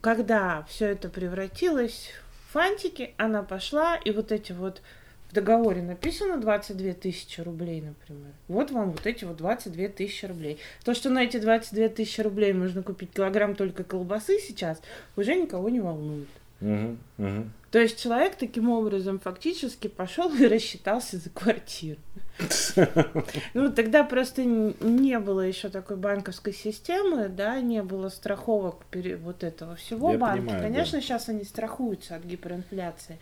Когда 0.00 0.64
все 0.68 0.86
это 0.86 1.08
превратилось 1.08 2.10
в 2.30 2.52
фантики, 2.52 3.14
она 3.16 3.42
пошла, 3.42 3.96
и 3.96 4.10
вот 4.10 4.32
эти 4.32 4.52
вот 4.52 4.82
в 5.30 5.34
договоре 5.34 5.82
написано 5.82 6.38
22 6.38 6.92
тысячи 6.94 7.40
рублей, 7.40 7.80
например. 7.80 8.32
Вот 8.48 8.70
вам 8.70 8.92
вот 8.92 9.06
эти 9.06 9.24
вот 9.24 9.36
22 9.36 9.88
тысячи 9.88 10.26
рублей. 10.26 10.58
То, 10.84 10.94
что 10.94 11.10
на 11.10 11.24
эти 11.24 11.38
22 11.38 11.88
тысячи 11.88 12.20
рублей 12.20 12.52
можно 12.52 12.82
купить 12.82 13.12
килограмм 13.12 13.54
только 13.54 13.84
колбасы 13.84 14.38
сейчас, 14.38 14.80
уже 15.16 15.34
никого 15.34 15.68
не 15.68 15.80
волнует. 15.80 16.28
Угу, 16.60 16.96
угу. 17.18 17.44
То 17.70 17.80
есть 17.80 18.00
человек 18.00 18.36
таким 18.36 18.70
образом 18.70 19.18
фактически 19.18 19.88
пошел 19.88 20.32
и 20.34 20.46
рассчитался 20.46 21.18
за 21.18 21.30
квартиру. 21.30 22.00
Ну, 23.54 23.72
тогда 23.72 24.04
просто 24.04 24.44
не 24.44 25.18
было 25.18 25.40
еще 25.40 25.68
такой 25.68 25.96
банковской 25.96 26.52
системы, 26.52 27.28
да, 27.28 27.60
не 27.60 27.82
было 27.82 28.08
страховок 28.10 28.76
вот 29.22 29.42
этого 29.42 29.76
всего 29.76 30.12
банка. 30.14 30.58
Конечно, 30.60 31.00
сейчас 31.00 31.28
они 31.28 31.44
страхуются 31.44 32.16
от 32.16 32.24
гиперинфляции. 32.24 33.18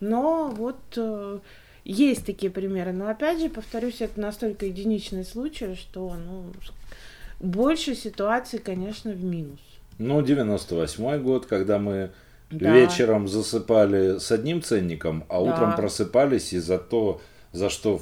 Но 0.00 0.48
вот 0.48 0.78
э, 0.96 1.38
есть 1.84 2.26
такие 2.26 2.50
примеры. 2.50 2.92
Но 2.92 3.08
опять 3.08 3.40
же, 3.40 3.48
повторюсь, 3.48 4.00
это 4.00 4.20
настолько 4.20 4.66
единичный 4.66 5.24
случай, 5.24 5.74
что 5.74 6.14
ну, 6.14 6.52
больше 7.40 7.94
ситуаций, 7.94 8.58
конечно, 8.58 9.12
в 9.12 9.24
минус. 9.24 9.60
Ну, 9.98 10.22
98 10.22 11.22
год, 11.22 11.46
когда 11.46 11.78
мы 11.78 12.10
да. 12.50 12.72
вечером 12.72 13.28
засыпали 13.28 14.18
с 14.18 14.30
одним 14.32 14.62
ценником, 14.62 15.24
а 15.28 15.34
да. 15.34 15.52
утром 15.52 15.76
просыпались 15.76 16.52
и 16.52 16.58
за 16.58 16.78
то, 16.78 17.20
за 17.52 17.70
что 17.70 18.00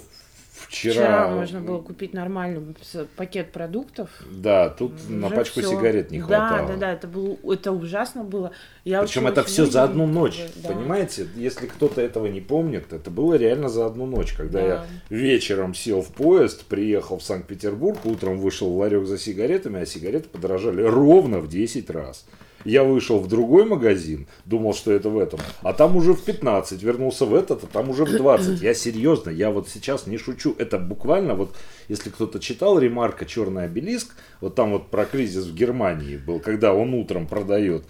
Вчера... 0.56 0.94
Вчера 0.94 1.28
можно 1.28 1.60
было 1.60 1.80
купить 1.80 2.14
нормальный 2.14 2.74
пакет 3.14 3.52
продуктов. 3.52 4.08
Да, 4.30 4.70
тут 4.70 4.94
Уже 4.94 5.12
на 5.12 5.30
пачку 5.30 5.60
все. 5.60 5.70
сигарет 5.70 6.10
не 6.10 6.20
хватало. 6.20 6.66
Да, 6.66 6.74
да, 6.74 6.80
да, 6.80 6.92
это 6.92 7.06
было, 7.06 7.36
это 7.44 7.72
ужасно 7.72 8.24
было. 8.24 8.52
Я 8.84 9.02
Причем 9.02 9.26
это 9.26 9.44
все 9.44 9.66
за 9.66 9.84
одну 9.84 10.06
ночь, 10.06 10.42
да. 10.56 10.70
понимаете? 10.70 11.28
Если 11.36 11.66
кто-то 11.66 12.00
этого 12.00 12.26
не 12.26 12.40
помнит, 12.40 12.92
это 12.92 13.10
было 13.10 13.34
реально 13.34 13.68
за 13.68 13.86
одну 13.86 14.06
ночь, 14.06 14.32
когда 14.32 14.60
да. 14.60 14.66
я 14.66 14.86
вечером 15.10 15.74
сел 15.74 16.00
в 16.00 16.08
поезд, 16.08 16.64
приехал 16.64 17.18
в 17.18 17.22
Санкт-Петербург, 17.22 17.98
утром 18.04 18.38
вышел 18.38 18.70
в 18.70 18.78
ларек 18.78 19.06
за 19.06 19.18
сигаретами, 19.18 19.82
а 19.82 19.86
сигареты 19.86 20.28
подорожали 20.28 20.82
ровно 20.82 21.38
в 21.40 21.48
10 21.48 21.90
раз. 21.90 22.26
Я 22.64 22.82
вышел 22.84 23.20
в 23.20 23.28
другой 23.28 23.64
магазин, 23.64 24.26
думал, 24.44 24.74
что 24.74 24.92
это 24.92 25.08
в 25.08 25.18
этом, 25.18 25.40
а 25.62 25.72
там 25.72 25.96
уже 25.96 26.14
в 26.14 26.22
15, 26.22 26.82
вернулся 26.82 27.24
в 27.24 27.34
этот, 27.34 27.64
а 27.64 27.66
там 27.66 27.90
уже 27.90 28.04
в 28.04 28.16
20. 28.16 28.60
Я 28.60 28.74
серьезно, 28.74 29.30
я 29.30 29.50
вот 29.50 29.68
сейчас 29.68 30.06
не 30.06 30.18
шучу. 30.18 30.54
Это 30.58 30.78
буквально 30.78 31.34
вот, 31.34 31.54
если 31.88 32.10
кто-то 32.10 32.40
читал 32.40 32.78
ремарка 32.78 33.24
«Черный 33.24 33.64
обелиск», 33.64 34.14
вот 34.40 34.54
там 34.54 34.72
вот 34.72 34.90
про 34.90 35.04
кризис 35.04 35.46
в 35.46 35.54
Германии 35.54 36.16
был, 36.16 36.40
когда 36.40 36.74
он 36.74 36.94
утром 36.94 37.26
продает 37.26 37.84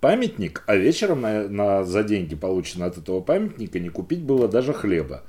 памятник, 0.00 0.62
а 0.66 0.76
вечером 0.76 1.22
на, 1.22 1.48
на, 1.48 1.84
за 1.84 2.02
деньги, 2.02 2.34
полученные 2.34 2.88
от 2.88 2.98
этого 2.98 3.20
памятника, 3.20 3.80
не 3.80 3.88
купить 3.88 4.20
было 4.20 4.48
даже 4.48 4.74
хлеба. 4.74 5.22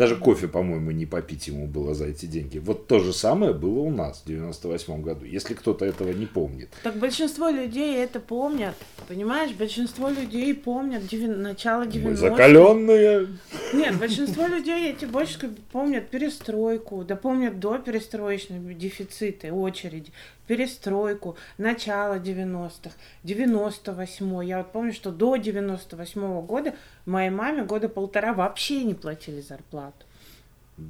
Даже 0.00 0.16
кофе, 0.16 0.48
по-моему, 0.48 0.92
не 0.92 1.04
попить 1.04 1.48
ему 1.48 1.66
было 1.66 1.94
за 1.94 2.06
эти 2.06 2.24
деньги. 2.24 2.56
Вот 2.56 2.86
то 2.86 3.00
же 3.00 3.12
самое 3.12 3.52
было 3.52 3.80
у 3.80 3.90
нас 3.90 4.22
в 4.24 4.28
98 4.28 5.02
году, 5.02 5.26
если 5.26 5.52
кто-то 5.52 5.84
этого 5.84 6.10
не 6.10 6.24
помнит. 6.24 6.70
Так 6.82 6.96
большинство 6.96 7.50
людей 7.50 8.02
это 8.02 8.18
помнят, 8.18 8.74
понимаешь? 9.08 9.52
Большинство 9.52 10.08
людей 10.08 10.54
помнят 10.54 11.06
деви... 11.06 11.26
начало 11.26 11.82
90-х. 11.82 12.08
Мы 12.08 12.16
закаленные. 12.16 13.28
Нет, 13.74 13.98
большинство 13.98 14.46
людей 14.46 14.90
эти 14.90 15.04
больше 15.04 15.54
помнят 15.70 16.08
перестройку, 16.08 17.04
да 17.04 17.14
помнят 17.14 17.60
до 17.60 17.76
перестроечные 17.76 18.72
дефициты, 18.72 19.52
очереди 19.52 20.12
перестройку, 20.50 21.36
начало 21.58 22.18
90-х, 22.18 22.96
98-й. 23.22 24.48
Я 24.48 24.58
вот 24.58 24.72
помню, 24.72 24.92
что 24.92 25.12
до 25.12 25.36
98-го 25.36 26.42
года 26.42 26.74
моей 27.06 27.30
маме 27.30 27.62
года 27.62 27.88
полтора 27.88 28.34
вообще 28.34 28.82
не 28.82 28.94
платили 28.94 29.40
зарплату. 29.42 30.06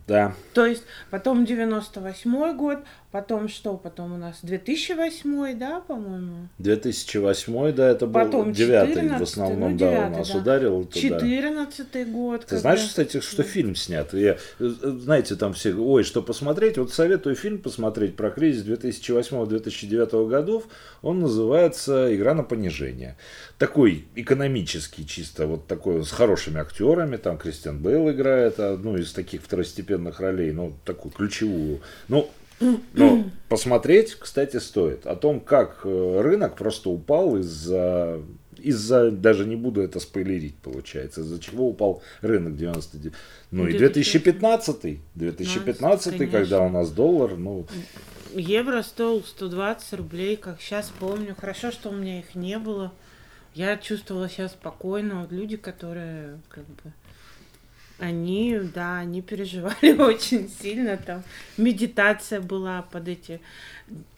Да. 0.06 0.34
То 0.54 0.66
есть 0.66 0.84
потом 1.10 1.44
98 1.44 2.56
год, 2.56 2.78
потом 3.10 3.48
что? 3.48 3.76
Потом 3.76 4.14
у 4.14 4.16
нас 4.16 4.38
2008, 4.42 5.58
да, 5.58 5.80
по-моему? 5.80 6.48
2008, 6.58 7.72
да, 7.72 7.88
это 7.90 8.06
был 8.06 8.12
потом 8.12 8.52
девятый 8.52 9.08
в 9.08 9.22
основном, 9.22 9.72
ну, 9.72 9.78
9, 9.78 9.78
да, 9.78 10.06
у 10.06 10.10
нас 10.10 10.30
да. 10.30 10.38
ударил. 10.38 10.88
14 10.88 12.12
год. 12.12 12.42
Ты 12.42 12.46
когда... 12.46 12.60
знаешь, 12.60 12.80
кстати, 12.80 13.20
что 13.20 13.42
фильм 13.42 13.74
снят? 13.74 14.12
Я, 14.14 14.38
знаете, 14.58 15.34
там 15.34 15.54
все, 15.54 15.74
ой, 15.74 16.04
что 16.04 16.22
посмотреть? 16.22 16.78
Вот 16.78 16.92
советую 16.92 17.34
фильм 17.34 17.58
посмотреть 17.58 18.16
про 18.16 18.30
кризис 18.30 18.64
2008-2009 18.64 20.28
годов. 20.28 20.64
Он 21.02 21.20
называется 21.20 22.14
«Игра 22.14 22.34
на 22.34 22.44
понижение». 22.44 23.16
Такой 23.58 24.06
экономический 24.14 25.06
чисто, 25.06 25.46
вот 25.46 25.66
такой 25.66 26.04
с 26.04 26.10
хорошими 26.10 26.60
актерами. 26.60 27.16
Там 27.16 27.36
Кристиан 27.36 27.78
Бейл 27.78 28.10
играет 28.10 28.58
одну 28.60 28.96
из 28.96 29.12
таких 29.12 29.42
второстепенных 29.42 29.79
ролей, 30.20 30.52
ну, 30.52 30.74
такую 30.84 31.12
ключевую. 31.12 31.80
Ну, 32.08 32.30
но 32.92 33.24
посмотреть, 33.48 34.14
кстати, 34.14 34.58
стоит. 34.58 35.06
О 35.06 35.16
том, 35.16 35.40
как 35.40 35.80
э, 35.84 36.20
рынок 36.20 36.56
просто 36.56 36.90
упал 36.90 37.36
из-за 37.38 38.20
из-за, 38.62 39.10
даже 39.10 39.46
не 39.46 39.56
буду 39.56 39.80
это 39.80 40.00
спойлерить, 40.00 40.56
получается, 40.56 41.22
из-за 41.22 41.40
чего 41.40 41.68
упал 41.68 42.02
рынок 42.20 42.56
99. 42.56 43.12
Ну 43.50 43.66
и 43.66 43.76
2015, 43.76 45.00
2015, 45.14 46.18
ну, 46.18 46.28
когда 46.30 46.62
у 46.62 46.68
нас 46.68 46.90
доллар, 46.90 47.36
ну... 47.36 47.66
Евро 48.34 48.82
стоил 48.82 49.24
120 49.24 49.92
рублей, 49.94 50.36
как 50.36 50.60
сейчас 50.60 50.92
помню. 51.00 51.34
Хорошо, 51.38 51.72
что 51.72 51.88
у 51.88 51.92
меня 51.92 52.20
их 52.20 52.34
не 52.34 52.58
было. 52.58 52.92
Я 53.54 53.76
чувствовала 53.76 54.28
себя 54.28 54.48
спокойно. 54.48 55.22
Вот 55.22 55.32
люди, 55.32 55.56
которые 55.56 56.38
как 56.48 56.64
бы 56.64 56.92
они, 58.00 58.58
да, 58.74 58.98
они 58.98 59.22
переживали 59.22 59.92
очень 59.98 60.48
сильно, 60.48 60.96
там 60.96 61.22
медитация 61.56 62.40
была 62.40 62.82
под 62.82 63.08
эти... 63.08 63.40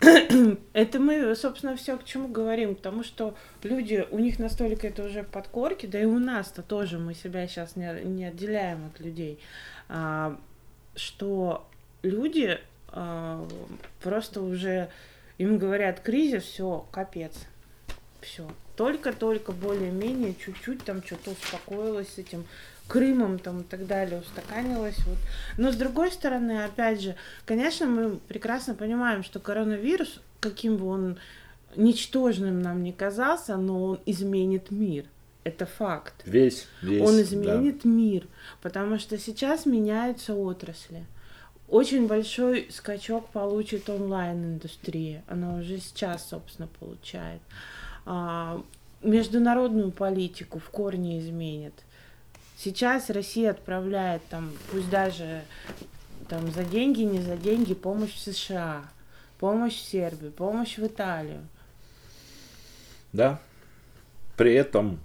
это 0.72 0.98
мы, 1.00 1.34
собственно, 1.34 1.76
все 1.76 1.96
к 1.98 2.04
чему 2.04 2.28
говорим, 2.28 2.74
потому 2.74 3.02
что 3.02 3.34
люди, 3.62 4.06
у 4.10 4.18
них 4.18 4.38
настолько 4.38 4.86
это 4.86 5.04
уже 5.04 5.24
под 5.24 5.48
корки, 5.48 5.86
да 5.86 6.00
и 6.00 6.04
у 6.04 6.18
нас-то 6.18 6.62
тоже 6.62 6.98
мы 6.98 7.14
себя 7.14 7.46
сейчас 7.48 7.76
не, 7.76 7.92
не 8.04 8.26
отделяем 8.26 8.86
от 8.86 9.00
людей, 9.00 9.38
а, 9.88 10.38
что 10.94 11.68
люди 12.02 12.60
а, 12.88 13.46
просто 14.02 14.42
уже, 14.42 14.90
им 15.38 15.58
говорят, 15.58 16.00
кризис, 16.00 16.44
все, 16.44 16.86
капец, 16.92 17.34
все. 18.20 18.48
Только-только 18.76 19.52
более-менее 19.52 20.34
чуть-чуть 20.34 20.84
там 20.84 21.02
что-то 21.02 21.32
успокоилось 21.32 22.08
с 22.14 22.18
этим 22.18 22.44
Крымом 22.88 23.38
там 23.38 23.60
и 23.60 23.64
так 23.64 23.86
далее 23.86 24.20
устаканилось. 24.20 24.98
Вот. 25.06 25.16
Но 25.56 25.72
с 25.72 25.76
другой 25.76 26.10
стороны, 26.10 26.64
опять 26.64 27.00
же, 27.00 27.16
конечно, 27.46 27.86
мы 27.86 28.16
прекрасно 28.16 28.74
понимаем, 28.74 29.22
что 29.22 29.40
коронавирус, 29.40 30.20
каким 30.40 30.76
бы 30.76 30.86
он 30.86 31.18
ничтожным 31.76 32.60
нам 32.60 32.82
не 32.82 32.92
казался, 32.92 33.56
но 33.56 33.84
он 33.84 34.00
изменит 34.04 34.70
мир. 34.70 35.06
Это 35.44 35.64
факт. 35.64 36.14
Весь, 36.26 36.66
весь. 36.82 37.00
Он 37.02 37.20
изменит 37.22 37.80
да. 37.82 37.88
мир, 37.88 38.26
потому 38.60 38.98
что 38.98 39.16
сейчас 39.16 39.64
меняются 39.64 40.34
отрасли. 40.34 41.06
Очень 41.68 42.06
большой 42.06 42.68
скачок 42.70 43.30
получит 43.30 43.88
онлайн-индустрия. 43.88 45.24
Она 45.26 45.54
уже 45.54 45.78
сейчас, 45.78 46.28
собственно, 46.28 46.68
получает. 46.78 47.40
А, 48.04 48.62
международную 49.02 49.90
политику 49.90 50.58
в 50.58 50.70
корне 50.70 51.18
изменит. 51.18 51.74
Сейчас 52.56 53.10
Россия 53.10 53.50
отправляет 53.50 54.22
там, 54.28 54.52
пусть 54.70 54.88
даже 54.90 55.42
там 56.28 56.50
за 56.52 56.64
деньги, 56.64 57.02
не 57.02 57.20
за 57.20 57.36
деньги, 57.36 57.74
помощь 57.74 58.14
в 58.14 58.20
США, 58.20 58.84
помощь 59.38 59.76
в 59.76 59.84
Сербию, 59.84 60.30
помощь 60.30 60.78
в 60.78 60.86
Италию. 60.86 61.46
Да. 63.12 63.40
При 64.36 64.54
этом 64.54 64.98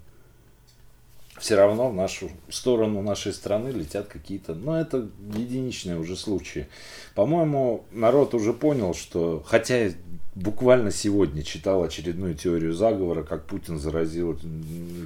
все 1.39 1.55
равно 1.55 1.89
в 1.89 1.93
нашу 1.93 2.29
сторону 2.49 3.01
нашей 3.01 3.33
страны 3.33 3.69
летят 3.69 4.07
какие-то, 4.07 4.53
ну 4.55 4.73
это 4.73 5.07
единичные 5.35 5.97
уже 5.97 6.15
случаи. 6.15 6.67
По-моему, 7.15 7.85
народ 7.91 8.33
уже 8.33 8.53
понял, 8.53 8.93
что, 8.93 9.43
хотя 9.45 9.89
буквально 10.37 10.91
сегодня 10.91 11.41
читал 11.43 11.83
очередную 11.83 12.35
теорию 12.35 12.73
заговора, 12.73 13.23
как 13.23 13.45
Путин 13.45 13.79
заразил 13.79 14.37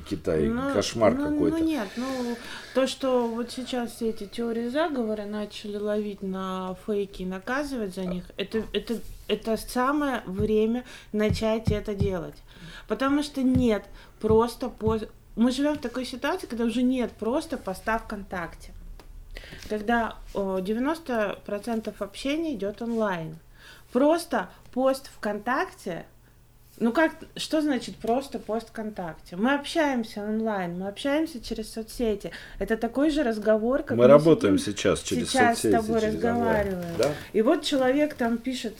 Китай. 0.10 0.44
Ну, 0.48 0.74
Кошмар 0.74 1.14
ну, 1.16 1.30
какой-то. 1.30 1.58
Ну 1.58 1.66
нет, 1.66 1.88
ну 1.96 2.38
то, 2.74 2.86
что 2.88 3.28
вот 3.28 3.52
сейчас 3.52 3.94
все 3.94 4.10
эти 4.10 4.26
теории 4.26 4.68
заговора 4.68 5.24
начали 5.24 5.78
ловить 5.78 6.22
на 6.22 6.76
фейки 6.86 7.22
и 7.22 7.26
наказывать 7.26 7.96
за 7.96 8.06
них, 8.06 8.26
это, 8.38 8.64
это, 8.74 9.00
это 9.28 9.58
самое 9.58 10.22
время 10.26 10.84
начать 11.14 11.72
это 11.72 11.96
делать. 11.96 12.36
Потому 12.88 13.24
что 13.24 13.42
нет 13.42 13.86
просто 14.20 14.70
пост... 14.70 15.08
Мы 15.36 15.52
живем 15.52 15.76
в 15.76 15.82
такой 15.82 16.06
ситуации, 16.06 16.48
когда 16.48 16.66
уже 16.66 16.84
нет 16.84 17.12
просто 17.12 17.58
поста 17.58 18.00
ВКонтакте. 18.00 18.72
Когда 19.70 20.18
90% 20.34 21.94
общения 22.00 22.56
идет 22.56 22.82
онлайн. 22.82 23.38
Просто 23.92 24.50
пост 24.74 25.10
ВКонтакте 25.18 26.06
ну 26.82 26.92
как, 26.92 27.12
что 27.36 27.62
значит 27.62 27.96
просто 27.98 28.40
пост 28.40 28.70
ВКонтакте? 28.70 29.36
Мы 29.36 29.54
общаемся 29.54 30.24
онлайн, 30.24 30.80
мы 30.80 30.88
общаемся 30.88 31.40
через 31.40 31.72
соцсети. 31.72 32.32
Это 32.58 32.76
такой 32.76 33.12
же 33.12 33.22
разговор, 33.22 33.84
как 33.84 33.98
мы, 33.98 34.06
мы 34.06 34.08
работаем 34.08 34.58
сейчас 34.58 35.02
через 35.02 35.30
сейчас 35.30 35.58
соцсети. 35.60 35.74
Сейчас 35.74 35.84
с 35.84 35.86
тобой 35.86 36.02
разговариваем. 36.02 36.98
Да? 36.98 37.12
И 37.34 37.44
вот 37.44 37.64
человек 37.64 38.16
там 38.16 38.40
пишет 38.40 38.76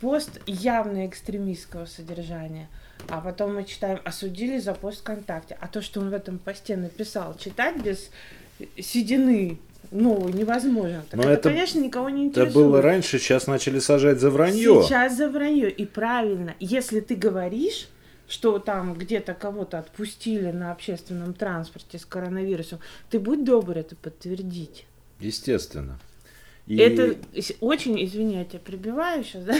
пост 0.00 0.40
явно 0.46 1.06
экстремистского 1.06 1.84
содержания. 1.84 2.68
А 3.08 3.20
потом 3.20 3.54
мы 3.54 3.64
читаем, 3.64 4.00
осудили 4.04 4.58
за 4.58 4.74
пост 4.74 5.00
ВКонтакте. 5.00 5.56
А 5.60 5.68
то, 5.68 5.82
что 5.82 6.00
он 6.00 6.10
в 6.10 6.14
этом 6.14 6.38
посте 6.38 6.76
написал, 6.76 7.36
читать 7.36 7.76
без 7.82 8.10
седины 8.78 9.58
ну, 9.90 10.28
невозможно. 10.28 11.04
Так 11.08 11.20
Но 11.20 11.22
это, 11.22 11.32
это, 11.32 11.50
конечно, 11.50 11.78
никого 11.78 12.08
не 12.08 12.24
интересует. 12.24 12.48
Это 12.48 12.58
было 12.58 12.82
раньше, 12.82 13.18
сейчас 13.18 13.46
начали 13.46 13.78
сажать 13.78 14.18
за 14.18 14.30
вранье. 14.30 14.82
Сейчас 14.82 15.16
за 15.16 15.28
вранье. 15.28 15.70
И 15.70 15.84
правильно, 15.84 16.54
если 16.58 17.00
ты 17.00 17.14
говоришь, 17.14 17.88
что 18.26 18.58
там 18.58 18.94
где-то 18.94 19.34
кого-то 19.34 19.78
отпустили 19.78 20.50
на 20.50 20.72
общественном 20.72 21.34
транспорте 21.34 21.98
с 21.98 22.04
коронавирусом, 22.04 22.80
ты 23.10 23.20
будь 23.20 23.44
добр 23.44 23.76
это 23.78 23.94
подтвердить. 23.96 24.86
Естественно. 25.20 25.98
И... 26.66 26.76
Это 26.76 27.16
очень, 27.60 28.02
извини, 28.02 28.36
я 28.36 28.44
тебя 28.44 28.60
прибиваю 28.60 29.22
сейчас, 29.22 29.44
да? 29.46 29.54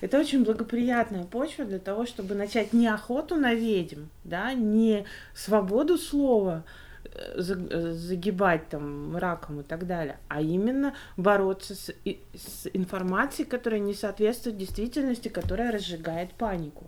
это 0.00 0.18
очень 0.18 0.44
благоприятная 0.44 1.24
почва 1.24 1.64
для 1.64 1.78
того, 1.78 2.04
чтобы 2.04 2.34
начать 2.34 2.72
не 2.72 2.88
охоту 2.88 3.36
на 3.36 3.54
ведьм, 3.54 4.06
да, 4.24 4.52
не 4.54 5.04
свободу 5.34 5.98
слова, 5.98 6.64
загибать 7.34 8.68
там 8.68 9.16
раком 9.16 9.60
и 9.60 9.62
так 9.62 9.86
далее, 9.86 10.18
а 10.28 10.40
именно 10.40 10.94
бороться 11.16 11.74
с, 11.74 11.90
с 12.34 12.68
информацией, 12.72 13.46
которая 13.48 13.80
не 13.80 13.94
соответствует 13.94 14.56
действительности, 14.56 15.28
которая 15.28 15.72
разжигает 15.72 16.32
панику. 16.32 16.86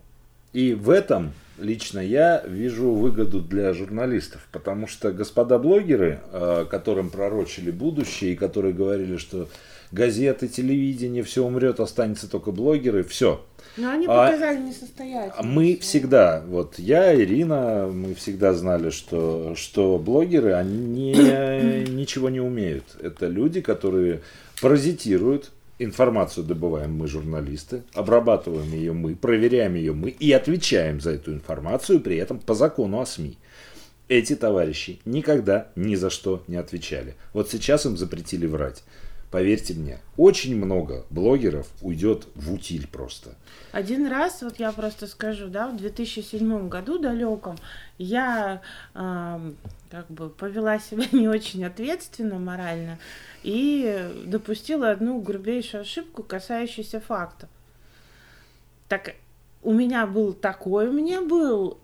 И 0.53 0.75
в 0.75 0.91
этом 0.91 1.33
лично 1.61 2.01
я 2.01 2.43
вижу 2.47 2.91
выгоду 2.91 3.41
для 3.41 3.73
журналистов, 3.73 4.47
потому 4.53 4.87
что 4.87 5.13
господа 5.13 5.59
блогеры, 5.59 6.21
э, 6.33 6.67
которым 6.71 7.11
пророчили 7.11 7.71
будущее 7.71 8.33
и 8.33 8.37
которые 8.37 8.75
говорили, 8.75 9.17
что 9.17 9.49
газеты, 9.93 10.49
телевидение, 10.49 11.23
все 11.23 11.45
умрет, 11.45 11.81
останется 11.81 12.29
только 12.29 12.53
блогеры, 12.53 13.03
все, 13.03 13.45
но 13.77 13.91
они 13.91 14.07
а 14.07 14.27
показали 14.27 14.57
а, 14.57 14.61
несостоятельность. 14.61 15.43
Мы 15.43 15.79
всегда, 15.81 16.43
вот 16.47 16.79
я, 16.79 17.15
Ирина, 17.15 17.89
мы 17.93 18.15
всегда 18.15 18.53
знали, 18.55 18.91
что, 18.91 19.55
что 19.57 19.99
блогеры, 19.99 20.53
они 20.53 21.13
ничего 21.89 22.31
не 22.31 22.41
умеют. 22.41 22.85
Это 23.01 23.27
люди, 23.27 23.61
которые 23.61 24.23
паразитируют, 24.61 25.53
информацию 25.81 26.45
добываем 26.45 26.95
мы, 26.95 27.09
журналисты, 27.09 27.83
обрабатываем 27.95 28.71
ее 28.73 28.93
мы, 28.93 29.17
проверяем 29.17 29.75
ее 29.75 29.93
мы 29.95 30.11
и 30.11 30.31
отвечаем 30.31 31.01
за 31.01 31.13
эту 31.13 31.33
информацию 31.33 32.01
при 32.01 32.17
этом 32.17 32.39
по 32.39 32.55
закону 32.55 33.01
о 33.01 33.07
СМИ. 33.07 33.39
Эти 34.09 34.37
товарищи 34.37 35.01
никогда 35.05 35.69
ни 35.77 35.95
за 35.95 36.11
что 36.11 36.43
не 36.49 36.57
отвечали. 36.57 37.17
Вот 37.33 37.51
сейчас 37.51 37.87
им 37.87 37.97
запретили 37.97 38.47
врать. 38.47 38.85
Поверьте 39.31 39.75
мне, 39.75 40.01
очень 40.17 40.57
много 40.57 41.07
блогеров 41.09 41.69
уйдет 41.83 42.27
в 42.35 42.53
утиль 42.53 42.89
просто. 42.89 43.37
Один 43.71 44.09
раз, 44.09 44.43
вот 44.43 44.59
я 44.59 44.73
просто 44.73 45.07
скажу, 45.07 45.47
да, 45.47 45.69
в 45.69 45.77
2007 45.77 46.69
году 46.69 46.99
далеком 46.99 47.57
я 47.97 48.61
э, 48.93 49.53
как 49.91 50.11
бы 50.11 50.31
повела 50.31 50.81
себя 50.81 51.05
не 51.13 51.29
очень 51.29 51.65
ответственно 51.65 52.41
морально 52.41 52.99
и 53.45 54.11
допустила 54.27 54.91
одну 54.91 55.21
грубейшую 55.21 55.83
ошибку, 55.83 56.25
касающуюся 56.25 57.01
фактов. 57.01 57.49
Так 58.89 59.15
у 59.63 59.73
меня 59.73 60.09
был 60.09 60.33
такой, 60.33 60.89
у 60.89 60.93
меня 60.93 61.23
был 61.23 61.79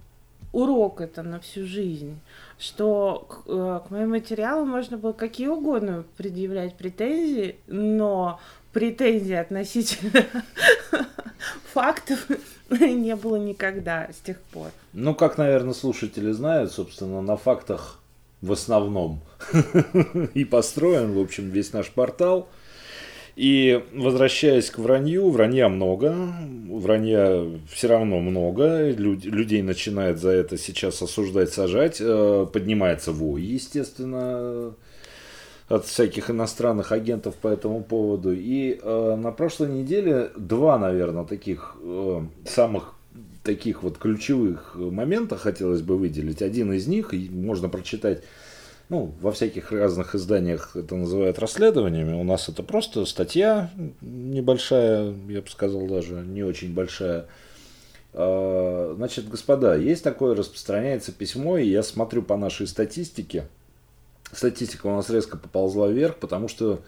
урок 0.53 1.01
это 1.01 1.23
на 1.23 1.39
всю 1.39 1.65
жизнь 1.65 2.19
что 2.59 3.27
к, 3.29 3.49
э, 3.51 3.81
к 3.87 3.91
моим 3.91 4.11
материалам 4.11 4.69
можно 4.69 4.97
было 4.97 5.13
какие 5.13 5.49
угодно 5.49 6.05
предъявлять 6.17 6.75
претензии, 6.77 7.57
но 7.67 8.41
претензий 8.73 9.35
относительно 9.35 10.25
фактов 11.73 12.27
не 12.71 13.17
было 13.17 13.37
никогда 13.37 14.09
с 14.13 14.21
тех 14.25 14.41
пор. 14.41 14.71
Ну, 14.93 15.15
как, 15.15 15.39
наверное, 15.39 15.75
слушатели 15.75 16.33
знают, 16.33 16.73
собственно, 16.73 17.21
на 17.21 17.37
фактах 17.37 18.01
в 18.43 18.53
основном 18.53 19.21
и 20.35 20.45
построен, 20.45 21.13
в 21.13 21.21
общем, 21.21 21.51
весь 21.51 21.73
наш 21.73 21.91
портал. 21.91 22.49
И 23.37 23.85
возвращаясь 23.93 24.71
к 24.71 24.79
вранью, 24.79 25.29
вранья 25.29 25.69
много, 25.69 26.17
вранья 26.71 27.45
все 27.71 27.87
равно 27.87 28.19
много, 28.19 28.91
Люд, 28.91 29.27
людей 29.27 29.61
начинает 29.61 30.19
за 30.19 30.31
это 30.31 30.57
сейчас 30.57 31.03
осуждать, 31.03 31.53
сажать, 31.53 31.99
э, 32.01 32.47
поднимается 32.51 33.13
вой, 33.13 33.43
естественно, 33.43 34.75
от 35.69 35.85
всяких 35.85 36.31
иностранных 36.31 36.93
агентов 36.93 37.35
по 37.35 37.49
этому 37.49 37.85
поводу. 37.85 38.33
И 38.33 38.81
э, 38.83 39.17
на 39.23 39.33
прошлой 39.33 39.69
неделе 39.69 40.31
два, 40.35 40.79
наверное, 40.79 41.25
таких 41.25 41.77
э, 41.83 42.23
самых 42.47 42.95
таких 43.43 43.83
вот 43.83 43.99
ключевых 43.99 44.77
момента 44.77 45.37
хотелось 45.37 45.83
бы 45.83 45.99
выделить. 45.99 46.41
Один 46.41 46.73
из 46.73 46.87
них, 46.87 47.13
можно 47.13 47.69
прочитать 47.69 48.23
ну, 48.89 49.13
во 49.21 49.33
всяких 49.33 49.73
разных 49.73 50.15
изданиях 50.15 50.77
это 50.77 50.95
называют 50.95 51.39
расследованиями. 51.39 52.15
У 52.15 52.23
нас 52.23 52.49
это 52.49 52.63
просто 52.63 53.05
статья 53.05 53.71
небольшая, 54.01 55.13
я 55.29 55.43
бы 55.43 55.49
сказал 55.49 55.87
даже 55.87 56.15
не 56.15 56.45
очень 56.45 56.73
большая. 56.73 57.27
А, 58.13 58.95
значит, 58.97 59.29
господа, 59.29 59.75
есть 59.75 60.05
такое, 60.05 60.37
распространяется 60.37 61.13
письмо, 61.13 61.59
и 61.59 61.69
я 61.69 61.83
смотрю 61.83 62.23
по 62.23 62.37
нашей 62.37 62.69
статистике. 62.69 63.49
Статистика 64.33 64.87
у 64.87 64.95
нас 64.95 65.11
резко 65.11 65.37
поползла 65.37 65.89
вверх, 65.89 66.17
потому 66.17 66.47
что, 66.47 66.81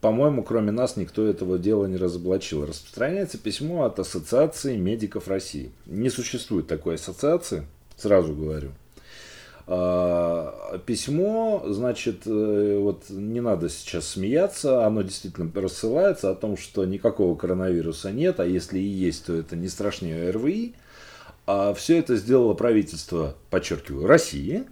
по-моему, 0.00 0.42
кроме 0.42 0.72
нас 0.72 0.96
никто 0.96 1.26
этого 1.26 1.58
дела 1.58 1.86
не 1.86 1.96
разоблачил. 1.96 2.66
Распространяется 2.66 3.38
письмо 3.38 3.84
от 3.84 3.98
Ассоциации 3.98 4.76
медиков 4.76 5.28
России. 5.28 5.72
Не 5.86 6.10
существует 6.10 6.66
такой 6.66 6.96
ассоциации, 6.96 7.66
сразу 7.96 8.34
говорю. 8.34 8.72
А, 9.66 10.78
письмо, 10.84 11.62
значит, 11.66 12.26
э, 12.26 12.78
вот 12.78 13.08
не 13.08 13.40
надо 13.40 13.70
сейчас 13.70 14.08
смеяться, 14.08 14.84
оно 14.84 15.02
действительно 15.02 15.50
рассылается 15.54 16.30
о 16.30 16.34
том, 16.34 16.58
что 16.58 16.84
никакого 16.84 17.34
коронавируса 17.34 18.12
нет, 18.12 18.40
а 18.40 18.46
если 18.46 18.78
и 18.78 18.86
есть, 18.86 19.26
то 19.26 19.34
это 19.34 19.56
не 19.56 19.68
страшнее 19.68 20.30
РВИ. 20.30 20.74
А 21.46 21.72
все 21.74 21.98
это 21.98 22.16
сделало 22.16 22.54
правительство, 22.54 23.36
подчеркиваю, 23.50 24.06
России, 24.06 24.64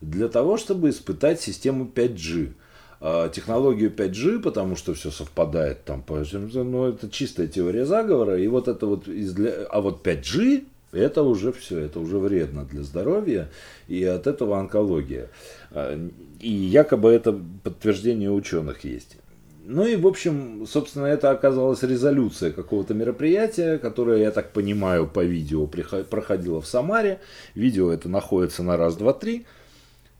для 0.00 0.28
того, 0.28 0.56
чтобы 0.56 0.90
испытать 0.90 1.40
систему 1.40 1.88
5G 1.92 2.54
а, 3.00 3.28
технологию 3.28 3.92
5G, 3.92 4.40
потому 4.40 4.76
что 4.76 4.94
все 4.94 5.10
совпадает 5.10 5.84
там, 5.84 6.04
ну, 6.08 6.88
это 6.88 7.10
чистая 7.10 7.48
теория 7.48 7.84
заговора, 7.84 8.38
и 8.38 8.46
вот 8.46 8.68
это 8.68 8.86
вот, 8.86 9.08
из 9.08 9.36
а 9.70 9.80
вот 9.80 10.06
5G 10.06 10.64
это 10.92 11.22
уже 11.22 11.52
все, 11.52 11.78
это 11.80 11.98
уже 11.98 12.18
вредно 12.18 12.64
для 12.64 12.82
здоровья, 12.82 13.50
и 13.88 14.04
от 14.04 14.26
этого 14.26 14.58
онкология. 14.58 15.30
А, 15.70 15.98
и 16.38 16.50
якобы 16.50 17.10
это 17.10 17.38
подтверждение 17.64 18.30
ученых 18.30 18.84
есть. 18.84 19.16
Ну 19.64 19.86
и, 19.86 19.94
в 19.94 20.06
общем, 20.06 20.66
собственно, 20.66 21.06
это 21.06 21.30
оказалась 21.30 21.82
резолюция 21.84 22.50
какого-то 22.50 22.94
мероприятия, 22.94 23.78
которое, 23.78 24.20
я 24.20 24.32
так 24.32 24.52
понимаю, 24.52 25.06
по 25.06 25.24
видео 25.24 25.66
проходило 25.66 26.60
в 26.60 26.66
Самаре. 26.66 27.20
Видео 27.54 27.92
это 27.92 28.08
находится 28.08 28.64
на 28.64 28.76
раз, 28.76 28.96
два, 28.96 29.12
три. 29.12 29.46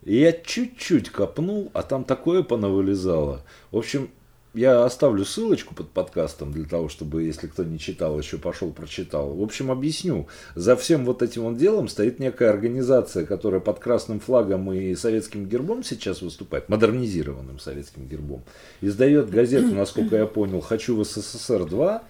И 0.05 0.17
я 0.17 0.33
чуть-чуть 0.33 1.11
копнул, 1.11 1.71
а 1.75 1.83
там 1.83 2.05
такое 2.05 2.45
понавылезало. 2.45 3.43
В 3.73 3.79
общем, 3.79 4.11
я 4.55 4.85
оставлю 4.85 5.25
ссылочку 5.25 5.75
под 5.75 5.91
подкастом 5.91 6.53
для 6.53 6.65
того, 6.65 6.89
чтобы, 6.89 7.23
если 7.23 7.47
кто 7.47 7.65
не 7.65 7.79
читал, 7.79 8.19
еще 8.19 8.39
пошел 8.39 8.71
прочитал. 8.71 9.35
В 9.35 9.43
общем, 9.43 9.71
объясню. 9.71 10.29
За 10.55 10.77
всем 10.77 11.05
вот 11.05 11.23
этим 11.23 11.43
вот 11.43 11.57
делом 11.57 11.89
стоит 11.89 12.19
некая 12.19 12.51
организация, 12.51 13.25
которая 13.25 13.61
под 13.61 13.79
красным 13.79 14.21
флагом 14.21 14.73
и 14.73 14.95
советским 14.95 15.47
гербом 15.47 15.83
сейчас 15.83 16.23
выступает, 16.23 16.69
модернизированным 16.69 17.59
советским 17.59 18.07
гербом. 18.07 18.45
Издает 18.81 19.31
газету, 19.31 19.75
насколько 19.75 20.17
я 20.17 20.27
понял, 20.27 20.61
«Хочу 20.61 20.97
в 20.97 21.05
СССР 21.05 21.63
2», 21.63 22.03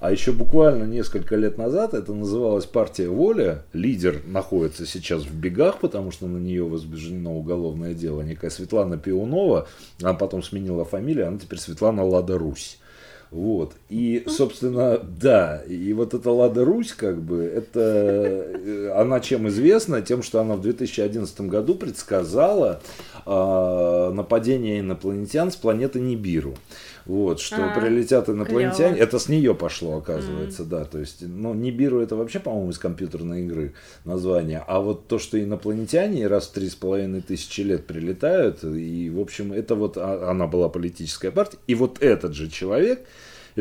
а 0.00 0.12
еще 0.12 0.32
буквально 0.32 0.84
несколько 0.84 1.34
лет 1.34 1.58
назад 1.58 1.92
это 1.92 2.12
называлась 2.12 2.66
партия 2.66 3.08
Воля. 3.08 3.64
Лидер 3.72 4.22
находится 4.24 4.86
сейчас 4.86 5.24
в 5.24 5.34
бегах, 5.34 5.80
потому 5.80 6.12
что 6.12 6.26
на 6.28 6.38
нее 6.38 6.64
возбуждено 6.64 7.36
уголовное 7.36 7.94
дело. 7.94 8.22
Некая 8.22 8.50
Светлана 8.50 8.96
Пионова, 8.96 9.66
она 10.00 10.14
потом 10.14 10.42
сменила 10.44 10.84
фамилию, 10.84 11.26
она 11.26 11.38
теперь 11.38 11.58
Светлана 11.58 12.04
Лада 12.04 12.38
Русь. 12.38 12.78
Вот. 13.30 13.74
И, 13.90 14.24
собственно, 14.26 14.98
да, 14.98 15.62
и 15.68 15.92
вот 15.92 16.14
эта 16.14 16.30
Лада 16.30 16.64
Русь, 16.64 16.92
как 16.92 17.20
бы, 17.20 17.42
это 17.42 17.80
э, 17.80 18.92
она 18.96 19.20
чем 19.20 19.48
известна? 19.48 20.00
Тем, 20.00 20.22
что 20.22 20.40
она 20.40 20.54
в 20.56 20.62
2011 20.62 21.42
году 21.42 21.74
предсказала 21.74 22.80
э, 23.26 24.10
нападение 24.14 24.80
инопланетян 24.80 25.50
с 25.50 25.56
планеты 25.56 26.00
Нибиру. 26.00 26.54
Вот, 27.08 27.40
что 27.40 27.64
а, 27.64 27.80
прилетят 27.80 28.28
инопланетяне. 28.28 28.96
Клево. 28.96 29.02
Это 29.02 29.18
с 29.18 29.30
нее 29.30 29.54
пошло, 29.54 29.96
оказывается, 29.96 30.62
mm. 30.62 30.66
да. 30.66 30.84
То 30.84 30.98
есть, 30.98 31.22
ну, 31.22 31.54
Нибиру 31.54 32.00
это 32.00 32.16
вообще, 32.16 32.38
по-моему, 32.38 32.70
из 32.70 32.78
компьютерной 32.78 33.46
игры 33.46 33.72
название. 34.04 34.62
А 34.66 34.80
вот 34.80 35.08
то, 35.08 35.18
что 35.18 35.42
инопланетяне 35.42 36.26
раз 36.26 36.48
в 36.48 36.52
три 36.52 36.68
с 36.68 36.74
половиной 36.74 37.22
тысячи 37.22 37.62
лет 37.62 37.86
прилетают, 37.86 38.62
и, 38.62 39.08
в 39.08 39.20
общем, 39.20 39.54
это 39.54 39.74
вот 39.74 39.96
а, 39.96 40.28
она 40.30 40.46
была 40.46 40.68
политическая 40.68 41.30
партия. 41.30 41.56
И 41.66 41.74
вот 41.74 42.02
этот 42.02 42.34
же 42.34 42.50
человек, 42.50 43.06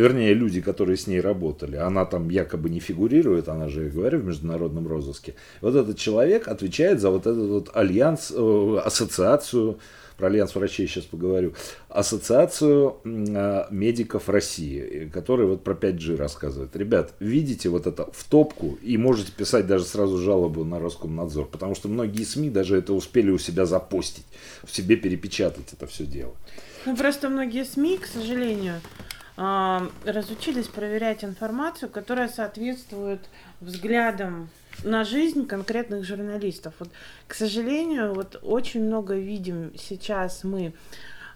вернее, 0.02 0.34
люди, 0.34 0.62
которые 0.62 0.98
с 0.98 1.08
ней 1.08 1.22
работали, 1.22 1.76
она 1.76 2.06
там 2.06 2.30
якобы 2.30 2.70
не 2.70 2.80
фигурирует, 2.80 3.50
она 3.50 3.68
же, 3.68 3.86
я 3.86 3.90
говорю, 3.90 4.20
в 4.20 4.26
международном 4.26 4.88
розыске. 4.88 5.34
Вот 5.62 5.76
этот 5.76 5.98
человек 5.98 6.48
отвечает 6.48 7.00
за 7.00 7.10
вот 7.10 7.22
этот 7.22 7.50
вот 7.50 7.72
альянс, 7.74 8.32
э, 8.36 8.82
ассоциацию 8.84 9.80
про 10.18 10.28
Альянс 10.28 10.56
врачей 10.56 10.88
сейчас 10.88 11.06
поговорю, 11.06 11.54
Ассоциацию 11.90 12.98
а, 13.06 13.68
медиков 13.70 14.30
России, 14.30 15.10
которые 15.14 15.48
вот 15.48 15.64
про 15.64 15.76
5G 15.76 16.16
рассказывают. 16.16 16.76
Ребят, 16.76 17.14
видите 17.20 17.70
вот 17.70 17.86
это 17.86 18.10
в 18.12 18.24
топку 18.24 18.80
и 18.82 18.98
можете 18.98 19.32
писать 19.32 19.68
даже 19.68 19.86
сразу 19.86 20.18
жалобу 20.18 20.64
на 20.64 20.80
Роскомнадзор, 20.80 21.46
потому 21.46 21.76
что 21.76 21.88
многие 21.88 22.24
СМИ 22.24 22.50
даже 22.50 22.78
это 22.78 22.94
успели 22.94 23.30
у 23.30 23.38
себя 23.38 23.68
запостить, 23.68 24.26
в 24.64 24.76
себе 24.76 24.96
перепечатать 24.96 25.72
это 25.72 25.86
все 25.86 26.06
дело. 26.06 26.34
Ну 26.88 26.96
просто 26.98 27.30
многие 27.30 27.64
СМИ, 27.64 28.00
к 28.00 28.08
сожалению, 28.08 28.82
разучились 29.38 30.68
проверять 30.68 31.24
информацию, 31.24 31.90
которая 31.90 32.28
соответствует 32.28 33.22
взглядам 33.62 34.50
на 34.84 35.04
жизнь 35.04 35.46
конкретных 35.46 36.06
журналистов. 36.06 36.74
Вот, 36.80 36.90
к 37.28 37.36
сожалению, 37.36 38.16
вот 38.16 38.40
очень 38.42 38.84
много 38.84 39.14
видим 39.16 39.74
сейчас 39.78 40.44
мы 40.44 40.74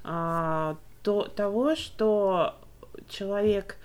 а, 0.03 0.77
то, 1.03 1.23
того, 1.23 1.75
что 1.75 2.59
человек, 3.07 3.77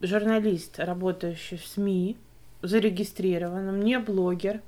журналист, 0.00 0.78
работающий 0.78 1.56
в 1.56 1.66
СМИ, 1.66 2.16
зарегистрированным, 2.62 3.82
не 3.82 3.98
блогер, 3.98 4.60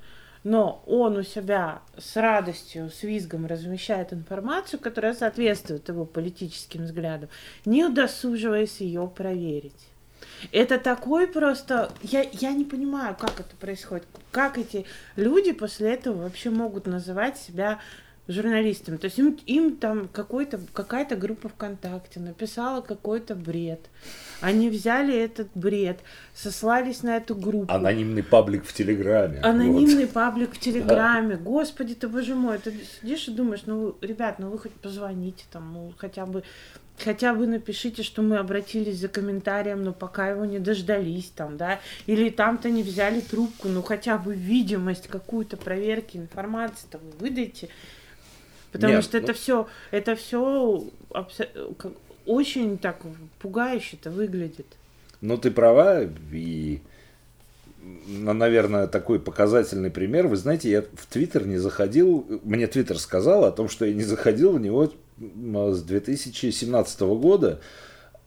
но 0.48 0.82
он 0.86 1.18
у 1.18 1.22
себя 1.22 1.82
с 1.98 2.16
радостью, 2.16 2.88
с 2.88 3.02
визгом 3.02 3.44
размещает 3.44 4.14
информацию, 4.14 4.80
которая 4.80 5.12
соответствует 5.12 5.86
его 5.90 6.06
политическим 6.06 6.84
взглядам, 6.84 7.28
не 7.66 7.84
удосуживаясь 7.84 8.80
ее 8.80 9.12
проверить. 9.14 9.88
Это 10.50 10.78
такой 10.78 11.26
просто... 11.26 11.92
Я, 12.00 12.24
я 12.32 12.52
не 12.52 12.64
понимаю, 12.64 13.14
как 13.14 13.40
это 13.40 13.54
происходит. 13.60 14.06
Как 14.30 14.56
эти 14.56 14.86
люди 15.16 15.52
после 15.52 15.92
этого 15.92 16.22
вообще 16.22 16.48
могут 16.48 16.86
называть 16.86 17.36
себя 17.36 17.80
журналистами. 18.28 18.98
То 18.98 19.06
есть 19.06 19.18
им, 19.18 19.38
им 19.46 19.76
там 19.76 20.08
какой-то, 20.08 20.60
какая-то 20.72 21.16
группа 21.16 21.48
ВКонтакте 21.48 22.20
написала 22.20 22.82
какой-то 22.82 23.34
бред. 23.34 23.80
Они 24.40 24.68
взяли 24.68 25.16
этот 25.16 25.48
бред, 25.54 26.00
сослались 26.34 27.02
на 27.02 27.16
эту 27.16 27.34
группу. 27.34 27.72
Анонимный 27.72 28.22
паблик 28.22 28.64
в 28.64 28.72
Телеграме. 28.72 29.40
Анонимный 29.40 30.04
вот. 30.04 30.12
паблик 30.12 30.54
в 30.54 30.58
Телеграме. 30.60 31.36
Да. 31.36 31.42
Господи 31.42 31.94
ты, 31.94 32.06
боже 32.06 32.34
мой, 32.34 32.58
ты 32.58 32.74
сидишь 33.00 33.28
и 33.28 33.32
думаешь, 33.32 33.62
ну, 33.66 33.96
ребят, 34.00 34.38
ну 34.38 34.50
вы 34.50 34.58
хоть 34.58 34.72
позвоните 34.72 35.44
там, 35.50 35.72
ну, 35.72 35.92
хотя 35.96 36.26
бы 36.26 36.44
хотя 37.04 37.32
бы 37.32 37.46
напишите, 37.46 38.02
что 38.02 38.22
мы 38.22 38.38
обратились 38.38 38.98
за 38.98 39.06
комментарием, 39.08 39.84
но 39.84 39.92
пока 39.92 40.30
его 40.30 40.44
не 40.44 40.58
дождались 40.58 41.30
там, 41.30 41.56
да, 41.56 41.78
или 42.06 42.28
там-то 42.28 42.70
не 42.70 42.82
взяли 42.82 43.20
трубку, 43.20 43.68
ну 43.68 43.82
хотя 43.82 44.18
бы 44.18 44.34
видимость 44.34 45.06
какую-то 45.06 45.56
проверки 45.56 46.16
информации-то 46.16 46.98
вы 46.98 47.10
выдайте, 47.20 47.68
потому 48.78 48.94
Нет, 48.94 49.04
что 49.04 49.18
ну... 49.18 49.24
это 49.24 49.32
все, 49.32 49.66
это 49.90 50.14
все 50.14 50.84
очень 52.26 52.78
так 52.78 53.00
пугающе-то 53.40 54.10
выглядит. 54.10 54.66
Ну 55.20 55.36
ты 55.36 55.50
права 55.50 56.02
и 56.32 56.80
наверное, 58.06 58.86
такой 58.86 59.18
показательный 59.20 59.90
пример. 59.90 60.26
Вы 60.26 60.36
знаете, 60.36 60.70
я 60.70 60.82
в 60.82 61.06
Твиттер 61.06 61.46
не 61.46 61.58
заходил, 61.58 62.40
мне 62.44 62.66
Твиттер 62.66 62.98
сказал 62.98 63.44
о 63.44 63.52
том, 63.52 63.68
что 63.68 63.84
я 63.84 63.94
не 63.94 64.04
заходил 64.04 64.52
в 64.52 64.60
него 64.60 64.92
с 65.18 65.82
2017 65.82 67.00
года, 67.00 67.60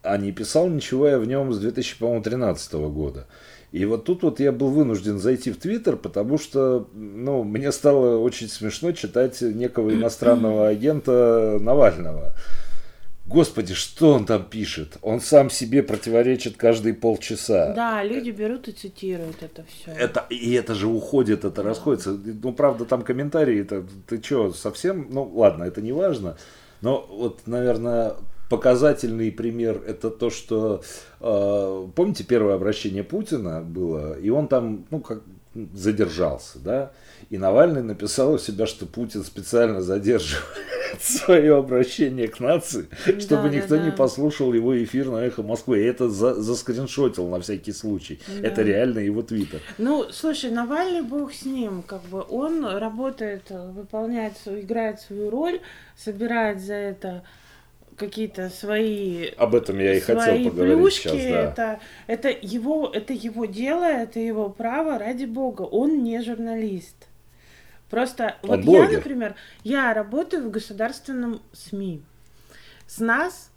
а 0.01 0.17
не 0.17 0.31
писал 0.31 0.67
ничего 0.69 1.07
я 1.07 1.19
в 1.19 1.25
нем 1.25 1.53
с 1.53 1.59
2013 1.59 2.73
года. 2.73 3.27
И 3.71 3.85
вот 3.85 4.03
тут 4.03 4.23
вот 4.23 4.39
я 4.39 4.51
был 4.51 4.69
вынужден 4.69 5.17
зайти 5.17 5.51
в 5.51 5.57
Твиттер, 5.57 5.95
потому 5.95 6.37
что 6.37 6.89
ну, 6.93 7.43
мне 7.43 7.71
стало 7.71 8.17
очень 8.17 8.49
смешно 8.49 8.91
читать 8.91 9.41
некого 9.41 9.93
иностранного 9.93 10.67
агента 10.69 11.57
Навального. 11.61 12.33
Господи, 13.25 13.73
что 13.73 14.11
он 14.11 14.25
там 14.25 14.43
пишет? 14.43 14.97
Он 15.01 15.21
сам 15.21 15.49
себе 15.49 15.83
противоречит 15.83 16.57
каждые 16.57 16.93
полчаса. 16.93 17.71
Да, 17.73 18.03
люди 18.03 18.29
берут 18.31 18.67
и 18.67 18.73
цитируют 18.73 19.37
это 19.41 19.63
все. 19.63 19.91
Это, 19.91 20.25
и 20.29 20.51
это 20.51 20.75
же 20.75 20.87
уходит, 20.87 21.45
это 21.45 21.61
да. 21.61 21.63
расходится. 21.63 22.11
Ну, 22.11 22.51
правда, 22.51 22.83
там 22.83 23.03
комментарии, 23.03 23.61
это, 23.61 23.85
ты 24.05 24.21
что, 24.21 24.51
совсем? 24.51 25.07
Ну, 25.11 25.31
ладно, 25.33 25.63
это 25.63 25.81
не 25.81 25.93
важно. 25.93 26.35
Но 26.81 27.07
вот, 27.09 27.41
наверное, 27.45 28.15
показательный 28.51 29.31
пример 29.31 29.81
это 29.87 30.09
то, 30.09 30.29
что 30.29 30.83
э, 31.21 31.87
помните 31.95 32.25
первое 32.25 32.55
обращение 32.55 33.01
Путина 33.01 33.61
было, 33.61 34.19
и 34.19 34.29
он 34.29 34.49
там, 34.49 34.85
ну, 34.91 34.99
как 34.99 35.21
задержался, 35.73 36.59
да, 36.59 36.91
и 37.29 37.37
Навальный 37.37 37.81
написал 37.81 38.33
у 38.33 38.37
себя, 38.37 38.67
что 38.67 38.85
Путин 38.85 39.23
специально 39.23 39.81
задерживает 39.81 40.43
свое 40.99 41.55
обращение 41.55 42.27
к 42.27 42.41
нации, 42.41 42.89
чтобы 43.19 43.43
да, 43.43 43.49
никто 43.49 43.77
да, 43.77 43.83
не 43.85 43.91
послушал 43.91 44.51
его 44.51 44.83
эфир 44.83 45.09
на 45.09 45.23
Эхо 45.23 45.43
Москвы. 45.43 45.79
И 45.79 45.85
это 45.85 46.09
за, 46.09 46.33
заскриншотил 46.35 47.29
на 47.29 47.39
всякий 47.39 47.71
случай. 47.71 48.19
Да. 48.27 48.49
Это 48.49 48.63
реально 48.63 48.99
его 48.99 49.21
твиттер. 49.21 49.61
Ну, 49.77 50.07
слушай, 50.11 50.51
Навальный 50.51 51.03
бог 51.03 51.33
с 51.33 51.45
ним, 51.45 51.83
как 51.83 52.01
бы 52.03 52.21
он 52.29 52.65
работает, 52.65 53.43
выполняет, 53.49 54.33
играет 54.45 54.99
свою 54.99 55.29
роль, 55.29 55.61
собирает 55.95 56.59
за 56.59 56.73
это 56.73 57.23
какие-то 58.01 58.49
свои 58.49 59.29
об 59.37 59.55
этом 59.55 59.79
я 59.79 59.93
и 59.95 59.99
хотел 59.99 60.49
поговорить 60.49 60.77
плюшки, 60.77 61.07
сейчас, 61.07 61.13
да. 61.13 61.41
это 61.43 61.79
это 62.07 62.29
его 62.29 62.91
это 62.93 63.13
его 63.13 63.45
дело 63.45 63.85
это 63.85 64.19
его 64.19 64.49
право 64.49 64.97
ради 64.97 65.25
бога 65.25 65.61
он 65.61 66.03
не 66.03 66.21
журналист 66.21 66.95
Просто 67.91 68.37
Он 68.41 68.49
вот 68.51 68.61
блогер. 68.61 68.89
я, 68.89 68.97
например, 68.97 69.35
я 69.65 69.93
работаю 69.93 70.47
в 70.47 70.49
государственном 70.49 71.41
СМИ. 71.51 72.01
С 72.87 72.99
нас 72.99 73.50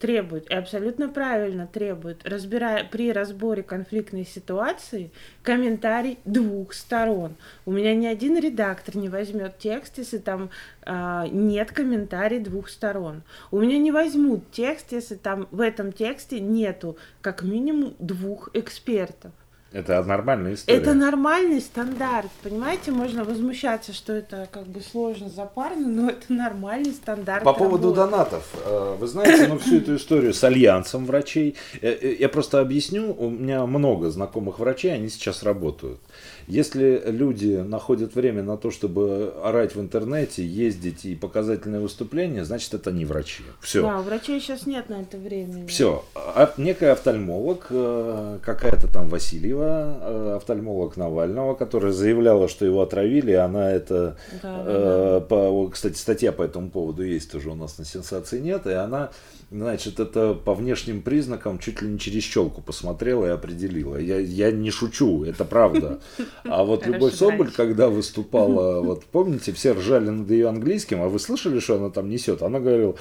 требует, 0.00 0.50
и 0.50 0.54
абсолютно 0.54 1.08
правильно 1.08 1.66
требует, 1.66 2.26
разбирая 2.26 2.84
при 2.84 3.12
разборе 3.12 3.62
конфликтной 3.62 4.24
ситуации, 4.24 5.12
комментарий 5.42 6.18
двух 6.24 6.72
сторон. 6.72 7.36
У 7.66 7.72
меня 7.72 7.94
ни 7.94 8.06
один 8.06 8.38
редактор 8.38 8.96
не 8.96 9.08
возьмет 9.08 9.58
текст, 9.58 9.98
если 9.98 10.18
там 10.18 10.50
э, 10.86 11.26
нет 11.30 11.70
комментариев 11.70 12.44
двух 12.44 12.70
сторон. 12.70 13.22
У 13.50 13.60
меня 13.60 13.78
не 13.78 13.92
возьмут 13.92 14.50
текст, 14.50 14.92
если 14.92 15.14
там 15.14 15.46
в 15.50 15.60
этом 15.60 15.92
тексте 15.92 16.40
нету 16.40 16.96
как 17.20 17.42
минимум 17.42 17.94
двух 17.98 18.48
экспертов. 18.54 19.32
Это 19.72 20.02
нормальная 20.02 20.54
история. 20.54 20.78
Это 20.78 20.94
нормальный 20.94 21.60
стандарт, 21.60 22.30
понимаете? 22.42 22.90
Можно 22.90 23.22
возмущаться, 23.22 23.92
что 23.92 24.12
это 24.12 24.48
как 24.50 24.66
бы 24.66 24.80
сложно, 24.80 25.28
запарно, 25.28 25.86
но 25.86 26.10
это 26.10 26.32
нормальный 26.32 26.92
стандарт. 26.92 27.44
По 27.44 27.52
поводу 27.52 27.94
работы. 27.94 28.10
донатов, 28.10 28.48
э, 28.64 28.96
вы 28.98 29.06
знаете, 29.06 29.46
ну 29.46 29.58
всю 29.58 29.76
эту 29.76 29.94
историю 29.94 30.34
с 30.34 30.42
альянсом 30.42 31.06
врачей, 31.06 31.54
э, 31.82 31.88
э, 31.88 32.16
я 32.18 32.28
просто 32.28 32.58
объясню, 32.58 33.14
у 33.16 33.30
меня 33.30 33.64
много 33.64 34.10
знакомых 34.10 34.58
врачей, 34.58 34.92
они 34.92 35.08
сейчас 35.08 35.44
работают. 35.44 36.00
Если 36.48 37.00
люди 37.06 37.62
находят 37.64 38.16
время 38.16 38.42
на 38.42 38.56
то, 38.56 38.72
чтобы 38.72 39.34
орать 39.44 39.76
в 39.76 39.80
интернете, 39.80 40.44
ездить 40.44 41.04
и 41.04 41.14
показательные 41.14 41.80
выступления, 41.80 42.44
значит, 42.44 42.74
это 42.74 42.90
не 42.90 43.04
врачи. 43.04 43.44
Все. 43.60 43.82
Да, 43.82 43.98
врачей 43.98 44.40
сейчас 44.40 44.66
нет 44.66 44.88
на 44.88 45.02
это 45.02 45.16
времени. 45.16 45.68
Все. 45.68 46.04
А 46.16 46.52
некая 46.56 46.92
офтальмолог, 46.92 47.68
какая-то 47.68 48.88
там 48.92 49.08
Васильева, 49.08 49.59
Васильева, 49.60 49.98
э, 50.00 50.36
офтальмолог 50.36 50.96
Навального, 50.96 51.54
которая 51.54 51.92
заявляла, 51.92 52.48
что 52.48 52.64
его 52.64 52.82
отравили, 52.82 53.32
она 53.32 53.70
это, 53.70 54.16
да, 54.42 54.62
э, 54.66 55.20
да. 55.20 55.26
По, 55.26 55.68
кстати, 55.68 55.96
статья 55.96 56.32
по 56.32 56.42
этому 56.42 56.70
поводу 56.70 57.02
есть 57.02 57.30
тоже 57.30 57.50
у 57.50 57.54
нас 57.54 57.78
на 57.78 57.84
сенсации 57.84 58.40
нет, 58.40 58.66
и 58.66 58.72
она 58.72 59.10
Значит, 59.52 59.98
это 59.98 60.34
по 60.34 60.54
внешним 60.54 61.02
признакам 61.02 61.58
чуть 61.58 61.82
ли 61.82 61.88
не 61.88 61.98
через 61.98 62.22
щелку 62.22 62.62
посмотрела 62.62 63.26
и 63.26 63.30
определила. 63.30 63.96
Я, 63.96 64.20
я 64.20 64.52
не 64.52 64.70
шучу, 64.70 65.24
это 65.24 65.44
правда. 65.44 65.98
А 66.44 66.62
вот 66.62 66.86
Любовь 66.86 67.14
Соболь, 67.14 67.50
когда 67.50 67.88
выступала, 67.88 68.80
вот 68.80 69.04
помните, 69.06 69.52
все 69.52 69.72
ржали 69.72 70.08
над 70.08 70.30
ее 70.30 70.48
английским, 70.48 71.02
а 71.02 71.08
вы 71.08 71.18
слышали, 71.18 71.58
что 71.58 71.76
она 71.76 71.90
там 71.90 72.08
несет? 72.08 72.42
Она 72.42 72.60
говорила, 72.60 72.94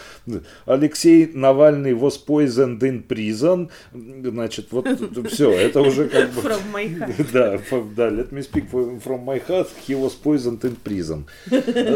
Алексей 0.66 1.30
Навальный 1.32 1.92
was 1.92 2.14
poisoned 2.26 2.80
in 2.80 3.06
prison. 3.06 3.70
Значит, 3.94 4.72
вот 4.72 4.88
все, 5.30 5.52
это 5.52 5.82
уже 5.82 6.08
как 6.08 6.32
бы... 6.32 6.42
From 6.42 6.62
my 6.74 6.98
heart. 6.98 7.26
Да, 7.32 7.60
да, 7.96 8.10
let 8.10 8.32
me 8.32 8.42
speak 8.42 8.72
from 8.72 9.24
my 9.24 9.40
heart, 9.48 9.68
he 9.88 9.94
was 9.94 10.14
poisoned 10.20 10.62
in 10.62 10.76
prison. 10.84 11.26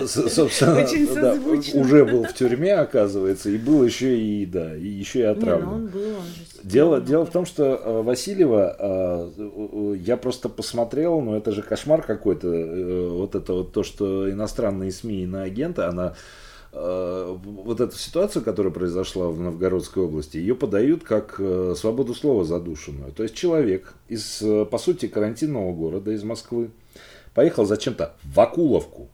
Собственно, 0.08 0.84
Очень 0.84 1.14
да, 1.16 1.34
уже 1.80 2.06
был 2.06 2.24
в 2.26 2.34
тюрьме, 2.34 2.76
оказывается, 2.76 3.50
и 3.50 3.58
был 3.58 3.84
еще 3.84 4.16
и 4.16 4.43
да, 4.46 4.76
и 4.76 4.88
еще 4.88 5.20
и 5.20 5.24
отравлен. 5.24 5.66
Не, 5.66 5.70
ну 5.70 5.76
он 5.76 5.88
был, 5.88 6.18
он 6.18 6.26
же 6.26 6.44
дело, 6.64 7.02
дело 7.02 7.26
в 7.26 7.32
том, 7.32 7.46
что 7.46 7.64
э, 7.64 8.02
Васильева, 8.02 8.76
э, 8.80 9.96
я 10.00 10.18
просто 10.18 10.50
посмотрел, 10.50 11.22
ну 11.22 11.36
это 11.36 11.52
же 11.52 11.62
кошмар 11.62 12.02
какой-то, 12.02 12.48
э, 12.48 13.10
вот 13.10 13.36
это 13.36 13.54
вот 13.54 13.72
то, 13.72 13.84
что 13.84 14.30
иностранные 14.30 14.92
СМИ 14.92 15.24
и 15.24 15.28
на 15.28 15.44
агента, 15.44 15.88
она 15.90 16.16
вот 16.76 17.82
эту 17.82 17.96
ситуацию, 17.96 18.44
которая 18.44 18.74
произошла 18.74 19.28
в 19.28 19.40
Новгородской 19.40 20.02
области, 20.02 20.38
ее 20.38 20.56
подают 20.56 21.04
как 21.04 21.40
свободу 21.76 22.16
слова 22.16 22.44
задушенную. 22.44 23.12
То 23.12 23.22
есть 23.22 23.36
человек 23.36 23.94
из, 24.08 24.42
по 24.72 24.80
сути, 24.80 25.08
карантинного 25.08 25.72
города, 25.72 26.10
из 26.10 26.24
Москвы, 26.24 26.72
поехал 27.36 27.66
зачем-то 27.68 28.16
в 28.24 28.40
Акуловку, 28.40 29.08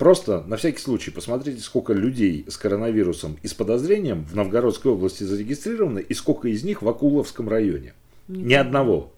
Просто 0.00 0.42
на 0.46 0.56
всякий 0.56 0.78
случай 0.78 1.10
посмотрите, 1.10 1.60
сколько 1.60 1.92
людей 1.92 2.46
с 2.48 2.56
коронавирусом 2.56 3.36
и 3.42 3.48
с 3.48 3.52
подозрением 3.52 4.24
в 4.24 4.34
Новгородской 4.34 4.92
области 4.92 5.24
зарегистрировано 5.24 5.98
и 5.98 6.14
сколько 6.14 6.48
из 6.48 6.64
них 6.64 6.80
в 6.80 6.88
Акуловском 6.88 7.50
районе. 7.50 7.92
Не 8.26 8.42
Ни 8.44 8.54
одного. 8.54 9.12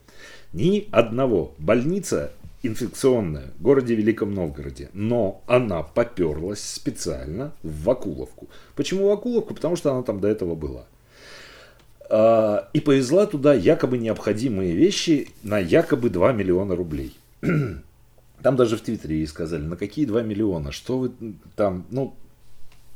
Ни 0.52 0.88
одного. 0.90 1.54
Больница 1.58 2.32
инфекционная 2.64 3.52
в 3.60 3.62
городе 3.62 3.94
Великом 3.94 4.34
Новгороде. 4.34 4.88
Но 4.92 5.44
она 5.46 5.84
поперлась 5.84 6.64
специально 6.64 7.52
в 7.62 7.84
Вакуловку. 7.84 8.48
Почему 8.74 9.06
в 9.06 9.10
Вакуловку? 9.10 9.54
Потому 9.54 9.76
что 9.76 9.92
она 9.92 10.02
там 10.02 10.18
до 10.18 10.26
этого 10.26 10.56
была. 10.56 10.84
А, 12.10 12.68
и 12.72 12.80
повезла 12.80 13.26
туда 13.26 13.54
якобы 13.54 13.98
необходимые 13.98 14.74
вещи 14.74 15.28
на 15.44 15.60
якобы 15.60 16.10
2 16.10 16.32
миллиона 16.32 16.74
рублей. 16.74 17.16
Там 18.42 18.56
даже 18.56 18.76
в 18.76 18.80
Твиттере 18.80 19.18
ей 19.18 19.26
сказали, 19.26 19.62
на 19.62 19.76
какие 19.76 20.04
2 20.04 20.22
миллиона, 20.22 20.72
что 20.72 20.98
вы 20.98 21.12
там, 21.56 21.86
ну, 21.90 22.14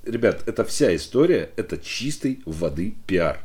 ребят, 0.04 0.42
это 0.46 0.64
вся 0.64 0.94
история, 0.94 1.50
это 1.56 1.78
чистой 1.78 2.40
воды 2.44 2.94
пиар. 3.06 3.38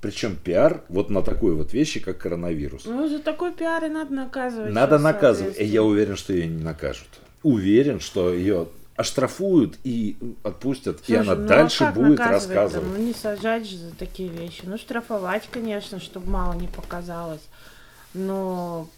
Причем 0.00 0.36
пиар 0.36 0.82
вот 0.88 1.10
на 1.10 1.22
такой 1.22 1.54
вот 1.54 1.72
вещи, 1.72 2.00
как 2.00 2.18
коронавирус. 2.18 2.86
Ну, 2.86 3.08
за 3.08 3.20
такой 3.20 3.52
пиар 3.52 3.84
и 3.84 3.88
надо 3.88 4.12
наказывать. 4.12 4.72
Надо 4.72 4.98
наказывать. 4.98 5.60
И 5.60 5.64
я 5.64 5.82
уверен, 5.82 6.16
что 6.16 6.32
ее 6.32 6.48
не 6.48 6.62
накажут. 6.62 7.08
Уверен, 7.42 8.00
что 8.00 8.32
ее 8.32 8.68
оштрафуют 8.96 9.78
и 9.84 10.16
отпустят, 10.42 10.98
Слушай, 11.04 11.10
и 11.10 11.14
она 11.20 11.34
ну, 11.34 11.44
а 11.44 11.48
дальше 11.48 11.84
а 11.84 11.92
будет 11.92 12.20
рассказывать. 12.20 12.88
Ну 12.88 13.04
не 13.04 13.14
сажать 13.14 13.66
же 13.66 13.76
за 13.76 13.94
такие 13.94 14.28
вещи. 14.28 14.62
Ну 14.64 14.76
штрафовать, 14.76 15.48
конечно, 15.50 16.00
чтобы 16.00 16.30
мало 16.30 16.54
не 16.54 16.68
показалось. 16.68 17.42
Но 18.12 18.88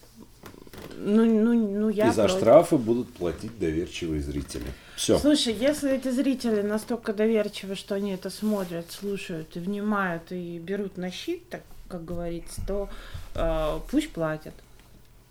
ну, 0.98 1.24
ну, 1.24 1.54
ну, 1.54 1.88
я 1.88 2.08
И 2.08 2.12
за 2.12 2.24
против. 2.24 2.38
штрафы 2.38 2.76
будут 2.76 3.12
платить 3.14 3.58
доверчивые 3.58 4.22
зрители. 4.22 4.66
Все. 4.96 5.18
Слушай, 5.18 5.54
если 5.54 5.92
эти 5.92 6.10
зрители 6.10 6.62
настолько 6.62 7.12
доверчивы, 7.12 7.74
что 7.74 7.94
они 7.94 8.12
это 8.12 8.30
смотрят, 8.30 8.90
слушают 8.90 9.56
и 9.56 9.58
внимают 9.58 10.30
и 10.30 10.58
берут 10.58 10.96
на 10.96 11.10
щит, 11.10 11.48
так 11.48 11.62
как 11.88 12.04
говорится, 12.04 12.60
то 12.66 12.88
э, 13.34 13.78
пусть 13.90 14.10
платят. 14.10 14.54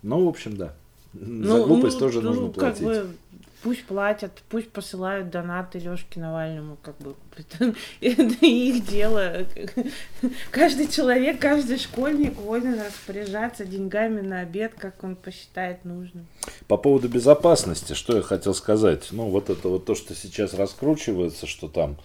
Ну, 0.02 0.26
в 0.26 0.28
общем, 0.28 0.58
да. 0.58 0.74
Ну, 1.14 1.58
За 1.60 1.64
глупость 1.64 1.96
ну, 1.96 2.00
тоже 2.00 2.22
ну, 2.22 2.30
нужно 2.30 2.50
платить. 2.50 2.86
Как 2.86 3.06
бы, 3.06 3.08
пусть 3.64 3.86
платят, 3.86 4.32
пусть 4.50 4.70
посылают 4.70 5.30
донаты 5.30 5.80
Лешке 5.80 6.20
Навальному, 6.20 6.78
как 6.82 6.98
бы 6.98 7.16
это, 8.02 8.46
их 8.46 8.86
дело. 8.86 9.46
Каждый 10.52 10.88
человек, 10.88 11.40
каждый 11.40 11.80
школьник 11.80 12.36
волен 12.36 12.80
распоряжаться 12.80 13.66
деньгами 13.66 14.22
на 14.22 14.42
обед, 14.42 14.74
как 14.78 15.04
он 15.04 15.16
посчитает 15.16 15.86
нужным. 15.86 16.28
По 16.68 16.78
поводу 16.78 17.08
безопасности, 17.08 17.94
что 17.94 18.18
я 18.18 18.22
хотел 18.22 18.54
сказать. 18.54 19.08
Ну, 19.12 19.30
вот 19.30 19.50
это 19.50 19.70
вот 19.70 19.86
то, 19.86 19.96
что 19.96 20.14
сейчас 20.14 20.54
раскручивается, 20.54 21.48
что 21.48 21.70
там 21.70 21.98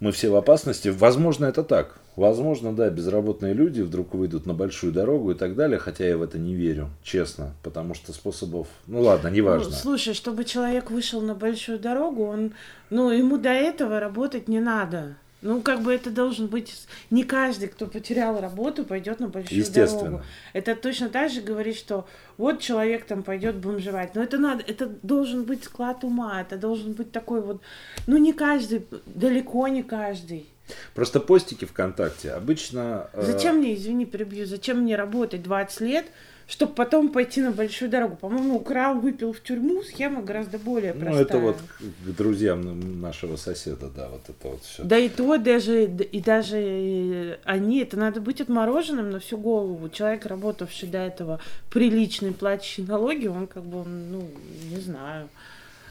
мы 0.00 0.12
все 0.12 0.30
в 0.30 0.36
опасности. 0.36 0.88
Возможно, 0.88 1.46
это 1.46 1.62
так. 1.62 1.99
Возможно, 2.20 2.74
да, 2.74 2.90
безработные 2.90 3.54
люди 3.54 3.80
вдруг 3.80 4.12
выйдут 4.12 4.44
на 4.44 4.52
большую 4.52 4.92
дорогу 4.92 5.30
и 5.30 5.34
так 5.34 5.56
далее, 5.56 5.78
хотя 5.78 6.06
я 6.06 6.18
в 6.18 6.22
это 6.22 6.38
не 6.38 6.54
верю, 6.54 6.90
честно, 7.02 7.54
потому 7.62 7.94
что 7.94 8.12
способов, 8.12 8.68
ну 8.86 9.00
ладно, 9.00 9.28
неважно. 9.28 9.70
Ну, 9.70 9.74
слушай, 9.74 10.12
чтобы 10.12 10.44
человек 10.44 10.90
вышел 10.90 11.22
на 11.22 11.34
большую 11.34 11.78
дорогу, 11.78 12.26
он, 12.26 12.52
ну, 12.90 13.10
ему 13.10 13.38
до 13.38 13.48
этого 13.48 14.00
работать 14.00 14.48
не 14.48 14.60
надо. 14.60 15.16
Ну, 15.40 15.62
как 15.62 15.80
бы 15.80 15.94
это 15.94 16.10
должен 16.10 16.48
быть... 16.48 16.86
Не 17.08 17.24
каждый, 17.24 17.68
кто 17.68 17.86
потерял 17.86 18.38
работу, 18.38 18.84
пойдет 18.84 19.20
на 19.20 19.28
большую 19.28 19.64
дорогу. 19.64 20.20
Это 20.52 20.76
точно 20.76 21.08
так 21.08 21.30
же 21.30 21.40
говорит, 21.40 21.76
что 21.76 22.06
вот 22.36 22.60
человек 22.60 23.06
там 23.06 23.22
пойдет 23.22 23.56
бомжевать. 23.56 24.14
Но 24.14 24.22
это 24.22 24.36
надо, 24.36 24.62
это 24.66 24.90
должен 25.02 25.44
быть 25.44 25.64
склад 25.64 26.04
ума, 26.04 26.42
это 26.42 26.58
должен 26.58 26.92
быть 26.92 27.12
такой 27.12 27.40
вот... 27.40 27.62
Ну, 28.06 28.18
не 28.18 28.34
каждый, 28.34 28.86
далеко 29.06 29.68
не 29.68 29.82
каждый. 29.82 30.49
Просто 30.94 31.20
постики 31.20 31.64
ВКонтакте 31.64 32.32
обычно... 32.32 33.08
Э, 33.12 33.22
зачем 33.22 33.56
мне, 33.56 33.74
извини, 33.74 34.06
перебью, 34.06 34.46
зачем 34.46 34.80
мне 34.80 34.96
работать 34.96 35.42
20 35.42 35.80
лет, 35.80 36.06
чтобы 36.50 36.74
потом 36.74 37.10
пойти 37.10 37.40
на 37.40 37.52
большую 37.52 37.90
дорогу. 37.90 38.16
По-моему, 38.16 38.56
украл, 38.56 38.98
выпил 38.98 39.32
в 39.32 39.40
тюрьму, 39.40 39.82
схема 39.82 40.20
гораздо 40.20 40.58
более 40.58 40.92
простая. 40.92 41.14
Ну, 41.14 41.20
это 41.20 41.38
вот 41.38 41.56
к 41.80 42.10
друзьям 42.16 43.00
нашего 43.00 43.36
соседа, 43.36 43.88
да, 43.94 44.08
вот 44.08 44.22
это 44.28 44.48
вот 44.48 44.64
все. 44.64 44.82
Да 44.82 44.98
и 44.98 45.08
то 45.08 45.38
даже, 45.38 45.84
и 45.84 46.20
даже 46.20 46.56
э, 46.58 47.38
они, 47.44 47.80
это 47.82 47.96
надо 47.96 48.20
быть 48.20 48.40
отмороженным 48.40 49.10
на 49.10 49.20
всю 49.20 49.38
голову. 49.38 49.88
Человек, 49.90 50.26
работавший 50.26 50.88
до 50.88 50.98
этого 50.98 51.40
приличный, 51.70 52.32
платящий 52.32 52.82
налоги, 52.82 53.28
он 53.28 53.46
как 53.46 53.62
бы, 53.62 53.84
ну, 53.84 54.28
не 54.70 54.80
знаю. 54.80 55.28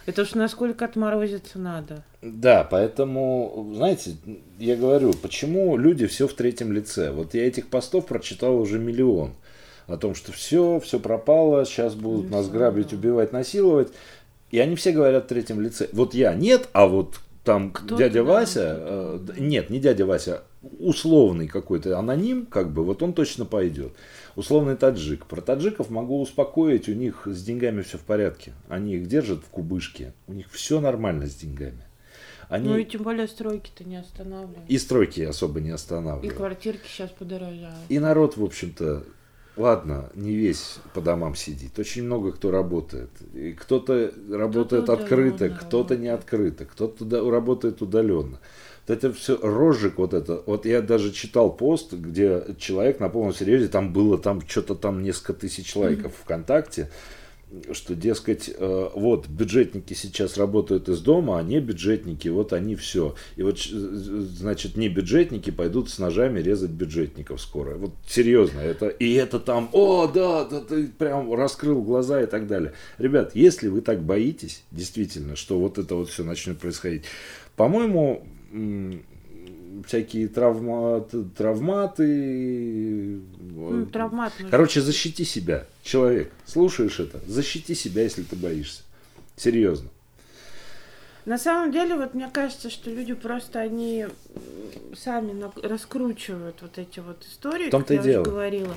Это 0.09 0.23
уж 0.23 0.33
насколько 0.33 0.85
отморозиться 0.85 1.59
надо. 1.59 2.03
Да, 2.23 2.63
поэтому, 2.63 3.73
знаете, 3.75 4.15
я 4.57 4.75
говорю, 4.75 5.13
почему 5.13 5.77
люди 5.77 6.07
все 6.07 6.27
в 6.27 6.33
третьем 6.33 6.73
лице. 6.73 7.11
Вот 7.11 7.35
я 7.35 7.45
этих 7.45 7.67
постов 7.67 8.07
прочитал 8.07 8.59
уже 8.59 8.79
миллион 8.79 9.33
о 9.85 9.97
том, 9.97 10.15
что 10.15 10.31
все, 10.31 10.79
все 10.79 10.99
пропало, 10.99 11.63
сейчас 11.63 11.93
будут 11.93 12.25
не 12.25 12.31
нас 12.31 12.49
грабить, 12.49 12.91
убивать, 12.91 13.33
насиловать. 13.33 13.89
И 14.49 14.57
они 14.57 14.75
все 14.75 14.93
говорят 14.93 15.25
в 15.25 15.27
третьем 15.27 15.61
лице. 15.61 15.89
Вот 15.91 16.15
я 16.15 16.33
нет, 16.33 16.69
а 16.73 16.87
вот 16.87 17.19
там 17.43 17.69
Кто 17.69 17.95
дядя 17.95 18.23
Вася, 18.23 18.77
э, 18.79 19.19
нет, 19.37 19.69
не 19.69 19.79
дядя 19.79 20.07
Вася, 20.07 20.41
условный 20.61 21.47
какой-то 21.47 21.97
аноним, 21.97 22.45
как 22.45 22.71
бы, 22.73 22.83
вот 22.83 23.01
он 23.01 23.13
точно 23.13 23.45
пойдет. 23.45 23.93
Условный 24.35 24.75
таджик. 24.75 25.25
Про 25.25 25.41
таджиков 25.41 25.89
могу 25.89 26.21
успокоить, 26.21 26.89
у 26.89 26.93
них 26.93 27.23
с 27.25 27.43
деньгами 27.43 27.81
все 27.81 27.97
в 27.97 28.01
порядке. 28.01 28.53
Они 28.67 28.95
их 28.95 29.07
держат 29.07 29.43
в 29.43 29.49
кубышке, 29.49 30.13
у 30.27 30.33
них 30.33 30.49
все 30.51 30.79
нормально 30.79 31.27
с 31.27 31.35
деньгами. 31.35 31.83
Они... 32.49 32.67
Ну 32.67 32.77
и 32.77 32.83
тем 32.83 33.03
более 33.03 33.27
стройки-то 33.27 33.83
не 33.83 33.97
останавливают. 33.97 34.67
И 34.67 34.77
стройки 34.79 35.21
особо 35.21 35.61
не 35.61 35.69
останавливают. 35.69 36.33
И 36.33 36.35
квартирки 36.35 36.87
сейчас 36.87 37.11
подорожают. 37.11 37.77
И 37.89 37.99
народ, 37.99 38.37
в 38.37 38.43
общем-то, 38.43 39.03
ладно, 39.55 40.09
не 40.15 40.33
весь 40.33 40.77
по 40.95 41.01
домам 41.01 41.35
сидит. 41.35 41.77
Очень 41.77 42.03
много 42.03 42.31
кто 42.31 42.49
работает. 42.49 43.11
И 43.33 43.53
кто-то 43.53 44.11
работает 44.31 44.85
кто 44.85 44.93
открыто, 44.93 45.49
кто-то 45.49 45.95
не 45.95 46.07
открыто, 46.07 46.65
кто-то 46.65 47.29
работает 47.29 47.83
удаленно. 47.83 48.39
Это 48.89 49.13
все 49.13 49.37
розжиг 49.41 49.97
вот 49.97 50.13
это. 50.13 50.41
Вот 50.45 50.65
я 50.65 50.81
даже 50.81 51.11
читал 51.11 51.51
пост, 51.55 51.93
где 51.93 52.43
человек 52.57 52.99
на 52.99 53.09
полном 53.09 53.33
серьезе, 53.33 53.67
там 53.67 53.93
было 53.93 54.17
там 54.17 54.41
что-то 54.47 54.75
там 54.75 55.03
несколько 55.03 55.33
тысяч 55.33 55.75
лайков 55.75 56.11
mm-hmm. 56.11 56.23
ВКонтакте 56.23 56.89
что, 57.71 57.95
дескать, 57.95 58.49
э, 58.55 58.89
вот 58.93 59.27
бюджетники 59.27 59.93
сейчас 59.93 60.37
работают 60.37 60.87
из 60.87 61.01
дома, 61.01 61.39
а 61.39 61.43
не 61.43 61.59
бюджетники, 61.59 62.27
вот 62.27 62.53
они 62.53 62.75
все. 62.75 63.15
И 63.37 63.43
вот, 63.43 63.59
значит, 63.59 64.77
не 64.77 64.87
бюджетники 64.87 65.49
пойдут 65.49 65.89
с 65.89 65.97
ножами 65.97 66.41
резать 66.41 66.69
бюджетников 66.69 67.41
скоро. 67.41 67.75
Вот 67.75 67.91
серьезно, 68.07 68.59
это, 68.59 68.87
и 68.87 69.13
это 69.13 69.39
там, 69.39 69.69
о, 69.71 70.07
да, 70.07 70.45
да, 70.45 70.61
ты 70.61 70.87
прям 70.87 71.33
раскрыл 71.33 71.81
глаза 71.81 72.21
и 72.21 72.27
так 72.27 72.45
далее. 72.45 72.73
Ребят, 72.99 73.31
если 73.33 73.67
вы 73.67 73.81
так 73.81 74.03
боитесь, 74.03 74.63
действительно, 74.71 75.35
что 75.35 75.59
вот 75.59 75.79
это 75.79 75.95
вот 75.95 76.09
все 76.09 76.23
начнет 76.23 76.59
происходить, 76.59 77.05
по-моему, 77.55 78.27
всякие 79.85 80.27
травма, 80.27 81.01
травматы, 81.37 83.19
травмат. 83.91 84.33
Короче, 84.49 84.81
защити 84.81 85.25
себя, 85.25 85.65
человек. 85.83 86.31
Слушаешь 86.45 86.99
это? 86.99 87.19
Защити 87.27 87.75
себя, 87.75 88.03
если 88.03 88.23
ты 88.23 88.35
боишься. 88.35 88.83
Серьезно. 89.35 89.89
На 91.25 91.37
самом 91.37 91.71
деле, 91.71 91.95
вот 91.95 92.13
мне 92.15 92.29
кажется, 92.31 92.69
что 92.69 92.89
люди 92.89 93.13
просто 93.13 93.59
они 93.59 94.07
сами 94.97 95.45
раскручивают 95.61 96.55
вот 96.61 96.77
эти 96.77 96.99
вот 96.99 97.23
истории, 97.23 97.69
как 97.69 97.89
я 97.89 97.97
дело. 98.01 98.21
уже 98.21 98.31
говорила. 98.31 98.75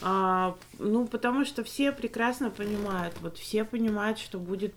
А, 0.00 0.56
ну, 0.78 1.06
потому 1.06 1.44
что 1.44 1.62
все 1.62 1.92
прекрасно 1.92 2.50
понимают, 2.50 3.14
вот 3.20 3.36
все 3.36 3.64
понимают, 3.64 4.18
что 4.18 4.38
будет 4.38 4.72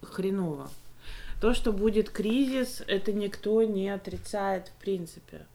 хреново. 0.00 0.70
То, 1.40 1.54
что 1.54 1.72
будет 1.72 2.10
кризис, 2.10 2.82
это 2.86 3.12
никто 3.12 3.62
не 3.62 3.88
отрицает 3.88 4.68
в 4.68 4.72
принципе. 4.82 5.46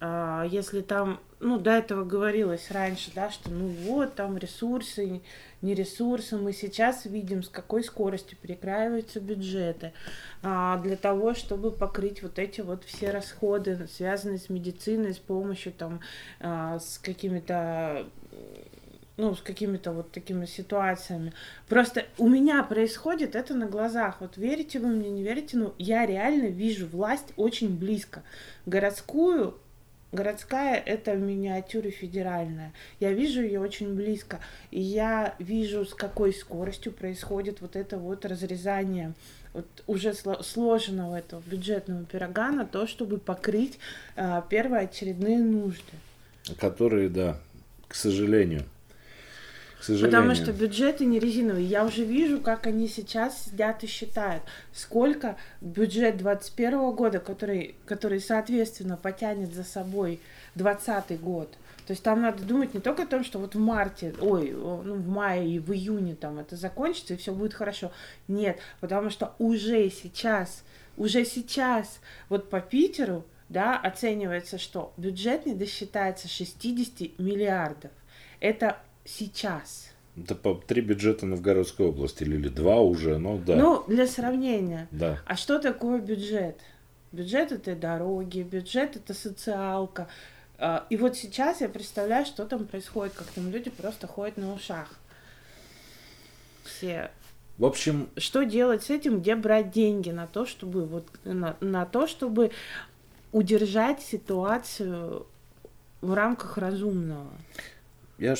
А, 0.00 0.44
если 0.50 0.80
там, 0.80 1.20
ну, 1.38 1.58
до 1.58 1.70
этого 1.70 2.04
говорилось 2.04 2.72
раньше, 2.72 3.12
да, 3.14 3.30
что 3.30 3.50
ну 3.50 3.68
вот 3.68 4.16
там 4.16 4.36
ресурсы, 4.36 5.20
не 5.60 5.74
ресурсы, 5.74 6.36
мы 6.36 6.52
сейчас 6.52 7.04
видим, 7.04 7.44
с 7.44 7.48
какой 7.48 7.84
скоростью 7.84 8.36
перекраиваются 8.42 9.20
бюджеты 9.20 9.92
а, 10.42 10.78
для 10.78 10.96
того, 10.96 11.34
чтобы 11.34 11.70
покрыть 11.70 12.20
вот 12.24 12.40
эти 12.40 12.62
вот 12.62 12.82
все 12.82 13.12
расходы, 13.12 13.86
связанные 13.86 14.38
с 14.38 14.48
медициной, 14.48 15.14
с 15.14 15.18
помощью 15.18 15.72
там, 15.72 16.00
а, 16.40 16.80
с 16.80 16.98
какими-то 16.98 18.06
ну, 19.16 19.34
с 19.34 19.40
какими-то 19.40 19.92
вот 19.92 20.10
такими 20.10 20.46
ситуациями. 20.46 21.32
Просто 21.68 22.06
у 22.18 22.28
меня 22.28 22.62
происходит 22.62 23.36
это 23.36 23.54
на 23.54 23.66
глазах. 23.66 24.16
Вот 24.20 24.36
верите 24.36 24.78
вы 24.78 24.88
мне, 24.88 25.10
не 25.10 25.22
верите, 25.22 25.56
но 25.56 25.74
я 25.78 26.06
реально 26.06 26.46
вижу 26.46 26.86
власть 26.86 27.32
очень 27.36 27.76
близко. 27.76 28.22
Городскую 28.66 29.58
Городская 30.12 30.74
это 30.74 31.14
в 31.14 31.20
миниатюре 31.20 31.90
федеральная. 31.90 32.74
Я 33.00 33.14
вижу 33.14 33.40
ее 33.40 33.60
очень 33.60 33.94
близко. 33.94 34.40
И 34.70 34.78
я 34.78 35.34
вижу, 35.38 35.86
с 35.86 35.94
какой 35.94 36.34
скоростью 36.34 36.92
происходит 36.92 37.62
вот 37.62 37.76
это 37.76 37.96
вот 37.96 38.26
разрезание 38.26 39.14
вот 39.54 39.66
уже 39.86 40.12
сложенного 40.14 41.16
этого 41.16 41.42
бюджетного 41.46 42.04
пирога 42.04 42.50
на 42.50 42.66
то, 42.66 42.86
чтобы 42.86 43.16
покрыть 43.18 43.78
а, 44.14 44.42
первоочередные 44.42 45.38
нужды. 45.38 45.92
Которые, 46.58 47.08
да, 47.08 47.38
к 47.88 47.94
сожалению, 47.94 48.64
сожалению. 49.84 50.10
Потому 50.10 50.34
что 50.34 50.52
бюджеты 50.52 51.04
не 51.04 51.18
резиновые. 51.18 51.66
Я 51.66 51.84
уже 51.84 52.04
вижу, 52.04 52.40
как 52.40 52.66
они 52.66 52.88
сейчас 52.88 53.44
сидят 53.44 53.82
и 53.84 53.86
считают, 53.86 54.42
сколько 54.72 55.36
бюджет 55.60 56.16
2021 56.18 56.92
года, 56.92 57.18
который, 57.20 57.74
который 57.86 58.20
соответственно 58.20 58.96
потянет 58.96 59.54
за 59.54 59.64
собой 59.64 60.20
2020 60.54 61.20
год. 61.20 61.56
То 61.86 61.92
есть 61.92 62.02
там 62.02 62.22
надо 62.22 62.44
думать 62.44 62.74
не 62.74 62.80
только 62.80 63.02
о 63.02 63.06
том, 63.06 63.24
что 63.24 63.38
вот 63.38 63.54
в 63.54 63.58
марте, 63.58 64.14
ой, 64.20 64.52
ну 64.52 64.94
в 64.94 65.08
мае 65.08 65.56
и 65.56 65.58
в 65.58 65.72
июне 65.72 66.14
там 66.14 66.38
это 66.38 66.54
закончится 66.54 67.14
и 67.14 67.16
все 67.16 67.34
будет 67.34 67.54
хорошо. 67.54 67.90
Нет, 68.28 68.58
потому 68.80 69.10
что 69.10 69.34
уже 69.38 69.90
сейчас, 69.90 70.62
уже 70.96 71.24
сейчас 71.24 72.00
вот 72.28 72.48
по 72.50 72.60
Питеру, 72.60 73.24
да, 73.48 73.76
оценивается, 73.76 74.58
что 74.58 74.92
бюджет 74.96 75.44
не 75.44 75.54
досчитается 75.54 76.28
60 76.28 77.18
миллиардов. 77.18 77.90
Это 78.40 78.78
сейчас. 79.04 79.90
Это 80.16 80.34
по 80.34 80.54
три 80.54 80.82
бюджета 80.82 81.24
Новгородской 81.26 81.86
области 81.86 82.22
или, 82.22 82.36
или 82.36 82.48
два 82.48 82.80
уже, 82.80 83.18
ну 83.18 83.38
да. 83.38 83.56
Ну, 83.56 83.84
для 83.88 84.06
сравнения. 84.06 84.88
Да. 84.90 85.20
А 85.26 85.36
что 85.36 85.58
такое 85.58 86.00
бюджет? 86.00 86.58
Бюджет 87.12 87.52
это 87.52 87.74
дороги, 87.74 88.40
бюджет 88.40 88.96
это 88.96 89.14
социалка. 89.14 90.08
А, 90.58 90.86
и 90.90 90.96
вот 90.96 91.16
сейчас 91.16 91.60
я 91.60 91.68
представляю, 91.68 92.26
что 92.26 92.44
там 92.44 92.66
происходит, 92.66 93.14
как 93.14 93.26
там 93.28 93.50
люди 93.50 93.70
просто 93.70 94.06
ходят 94.06 94.36
на 94.36 94.52
ушах. 94.52 94.88
Все. 96.64 97.10
В 97.58 97.64
общем... 97.64 98.08
Что 98.16 98.44
делать 98.44 98.84
с 98.84 98.90
этим, 98.90 99.20
где 99.20 99.34
брать 99.34 99.70
деньги 99.70 100.10
на 100.10 100.26
то, 100.26 100.46
чтобы 100.46 100.84
вот 100.84 101.06
на, 101.24 101.56
на 101.60 101.86
то, 101.86 102.06
чтобы 102.06 102.50
удержать 103.32 104.02
ситуацию 104.02 105.26
в 106.00 106.14
рамках 106.14 106.58
разумного? 106.58 107.30
Я 108.18 108.36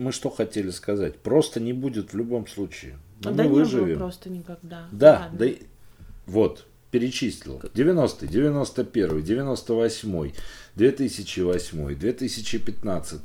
мы 0.00 0.12
что 0.12 0.30
хотели 0.30 0.70
сказать? 0.70 1.18
Просто 1.18 1.60
не 1.60 1.72
будет 1.72 2.12
в 2.12 2.16
любом 2.16 2.46
случае. 2.46 2.98
Но 3.22 3.32
да 3.32 3.42
мы 3.44 3.50
не 3.50 3.54
выживем. 3.54 3.98
Просто 3.98 4.30
никогда. 4.30 4.88
Да, 4.90 5.20
Ладно. 5.30 5.38
да. 5.38 5.46
Вот, 6.26 6.66
перечислил. 6.90 7.60
90 7.74 8.26
91 8.26 9.22
98 9.22 10.32
2008 10.74 11.94
2015 11.96 13.20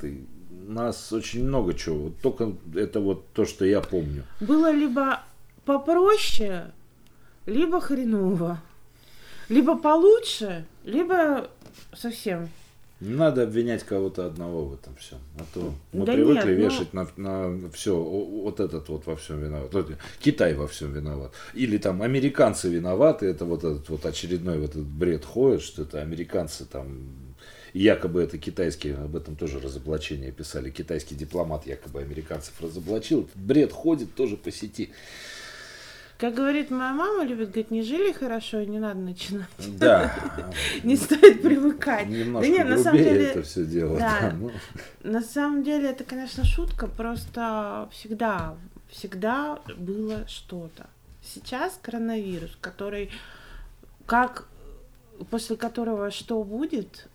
нас 0.67 1.13
очень 1.13 1.47
много 1.47 1.73
чего. 1.73 2.09
Вот 2.09 2.19
только 2.21 2.53
это 2.75 2.99
вот 2.99 3.25
то, 3.33 3.45
что 3.45 3.65
я 3.65 3.81
помню. 3.81 4.23
Было 4.41 4.71
либо 4.71 5.23
попроще, 5.63 6.71
либо 7.45 7.79
хреново. 7.79 8.61
Либо 9.47 9.77
получше, 9.77 10.65
либо 10.83 11.49
совсем 11.95 12.49
не 13.01 13.13
надо 13.13 13.43
обвинять 13.43 13.83
кого-то 13.83 14.25
одного 14.25 14.65
в 14.65 14.73
этом 14.73 14.95
всем. 14.95 15.19
А 15.37 15.43
то 15.53 15.73
мы 15.91 16.05
да 16.05 16.13
привыкли 16.13 16.55
нет, 16.55 16.71
вешать 16.71 16.93
но... 16.93 17.07
на, 17.17 17.49
на 17.49 17.69
все, 17.71 17.95
вот 17.95 18.59
этот 18.59 18.87
вот 18.89 19.05
во 19.05 19.15
всем 19.15 19.41
виноват. 19.41 19.71
Китай 20.19 20.53
во 20.53 20.67
всем 20.67 20.93
виноват. 20.93 21.33
Или 21.53 21.77
там 21.77 22.01
американцы 22.01 22.69
виноваты, 22.69 23.25
это 23.25 23.45
вот 23.45 23.63
этот 23.63 23.89
вот 23.89 24.05
очередной 24.05 24.59
вот 24.59 24.71
этот 24.71 24.85
бред 24.85 25.25
ходит, 25.25 25.61
что 25.61 25.81
это 25.81 26.01
американцы 26.01 26.65
там 26.65 27.09
якобы 27.73 28.23
это 28.23 28.37
китайские, 28.37 28.95
об 28.95 29.17
этом 29.17 29.35
тоже 29.35 29.59
разоблачение 29.59 30.31
писали, 30.31 30.69
китайский 30.69 31.13
дипломат 31.13 31.67
якобы 31.67 31.99
американцев 31.99 32.53
разоблачил. 32.61 33.29
Бред 33.35 33.73
ходит 33.73 34.15
тоже 34.15 34.37
по 34.37 34.51
сети. 34.51 34.91
Как 36.17 36.33
говорит 36.33 36.71
моя 36.71 36.93
мама, 36.93 37.25
любит 37.25 37.49
говорить, 37.49 37.71
не 37.71 37.81
жили 37.81 38.13
хорошо, 38.13 38.63
не 38.63 38.79
надо 38.79 38.99
начинать. 38.99 39.49
Да. 39.77 40.13
Не 40.83 40.95
стоит 40.95 41.41
привыкать. 41.41 42.07
Немножко 42.07 42.49
да 42.49 42.57
нет, 42.57 42.67
на 42.69 42.77
самом 42.77 43.03
деле 43.03 43.25
это 43.25 43.43
все 43.43 43.65
дело. 43.65 43.99
Да. 43.99 44.33
Ну. 44.33 44.51
На 45.03 45.21
самом 45.21 45.63
деле 45.63 45.89
это, 45.89 46.05
конечно, 46.05 46.45
шутка, 46.45 46.87
просто 46.87 47.89
всегда, 47.91 48.55
всегда 48.87 49.59
было 49.75 50.25
что-то. 50.27 50.87
Сейчас 51.21 51.77
коронавирус, 51.81 52.57
который, 52.61 53.11
как, 54.05 54.47
после 55.29 55.57
которого 55.57 56.11
что 56.11 56.41
будет, 56.43 57.09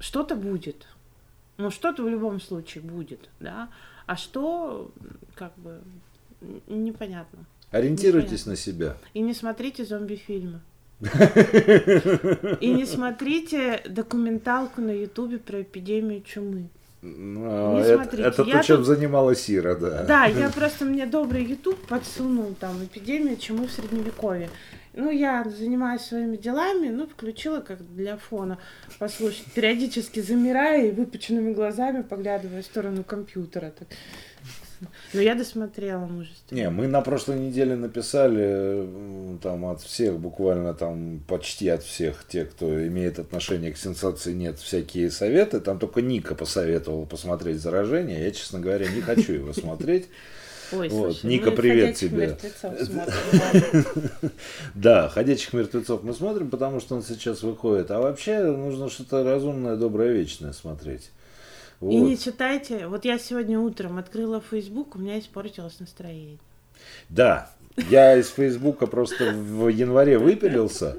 что-то 0.00 0.34
будет. 0.34 0.88
Ну, 1.56 1.70
что-то 1.70 2.02
в 2.02 2.08
любом 2.08 2.40
случае 2.40 2.82
будет, 2.82 3.28
да. 3.38 3.68
А 4.06 4.16
что, 4.16 4.90
как 5.36 5.56
бы, 5.56 5.80
непонятно. 6.66 7.44
Ориентируйтесь 7.72 8.46
на 8.46 8.54
себя. 8.54 8.96
И 9.14 9.20
не 9.20 9.34
смотрите 9.34 9.84
зомби-фильмы. 9.84 10.60
И 12.60 12.70
не 12.70 12.86
смотрите 12.86 13.82
документалку 13.88 14.80
на 14.80 14.92
Ютубе 14.92 15.38
про 15.38 15.62
эпидемию 15.62 16.22
чумы. 16.22 16.68
Ну, 17.02 17.74
не 17.74 17.80
это, 17.80 17.94
смотрите. 17.96 18.22
Это 18.28 18.42
я 18.44 18.58
то, 18.58 18.64
чем 18.64 18.76
тут... 18.76 18.86
занималась 18.86 19.50
Ира, 19.50 19.74
да. 19.74 20.04
Да, 20.04 20.26
я 20.26 20.50
просто 20.50 20.84
мне 20.84 21.04
добрый 21.04 21.44
Ютуб 21.44 21.76
подсунул 21.88 22.54
там 22.60 22.84
эпидемию 22.84 23.36
чумы 23.36 23.66
в 23.66 23.72
средневековье. 23.72 24.48
Ну, 24.94 25.10
я 25.10 25.44
занимаюсь 25.44 26.02
своими 26.02 26.36
делами, 26.36 26.90
ну, 26.90 27.08
включила 27.08 27.60
как 27.60 27.78
для 27.96 28.18
фона 28.18 28.58
послушать, 28.98 29.46
периодически 29.54 30.20
замирая 30.20 30.88
и 30.88 30.90
выпученными 30.92 31.52
глазами 31.52 32.02
поглядывая 32.02 32.62
в 32.62 32.66
сторону 32.66 33.02
компьютера. 33.02 33.72
Так. 33.76 33.88
Но 35.12 35.20
я 35.20 35.34
досмотрела 35.34 36.06
мужество. 36.06 36.54
Не, 36.54 36.70
мы 36.70 36.86
на 36.86 37.00
прошлой 37.00 37.38
неделе 37.38 37.76
написали 37.76 38.86
там 39.42 39.64
от 39.66 39.80
всех, 39.82 40.18
буквально 40.18 40.74
там 40.74 41.20
почти 41.26 41.68
от 41.68 41.82
всех 41.82 42.26
тех, 42.26 42.50
кто 42.50 42.86
имеет 42.86 43.18
отношение 43.18 43.72
к 43.72 43.78
сенсации 43.78 44.32
нет, 44.32 44.58
всякие 44.58 45.10
советы. 45.10 45.60
Там 45.60 45.78
только 45.78 46.02
Ника 46.02 46.34
посоветовал 46.34 47.06
посмотреть 47.06 47.60
заражение. 47.60 48.24
Я, 48.24 48.30
честно 48.30 48.60
говоря, 48.60 48.88
не 48.88 49.00
хочу 49.00 49.32
его 49.32 49.52
смотреть. 49.52 50.08
Ой, 50.72 50.88
вот. 50.88 51.12
слушай, 51.12 51.26
Ника, 51.26 51.50
привет 51.50 51.96
тебе. 51.96 52.36
Да, 54.74 55.08
ходячих 55.08 55.52
мертвецов 55.52 56.02
мы 56.02 56.14
смотрим, 56.14 56.50
потому 56.50 56.80
что 56.80 56.94
он 56.94 57.02
сейчас 57.02 57.42
выходит. 57.42 57.90
А 57.90 58.00
вообще 58.00 58.42
нужно 58.42 58.88
что-то 58.88 59.22
разумное, 59.22 59.76
доброе, 59.76 60.12
вечное 60.12 60.52
смотреть. 60.52 61.10
Вот. 61.82 61.90
И 61.90 61.96
не 61.96 62.16
читайте. 62.16 62.86
Вот 62.86 63.04
я 63.04 63.18
сегодня 63.18 63.58
утром 63.58 63.98
открыла 63.98 64.40
Facebook, 64.40 64.94
у 64.94 65.00
меня 65.00 65.18
испортилось 65.18 65.80
настроение. 65.80 66.38
Да, 67.08 67.50
я 67.90 68.16
из 68.16 68.28
Фейсбука 68.30 68.86
просто 68.86 69.32
в 69.32 69.66
январе 69.66 70.16
выпилился. 70.16 70.98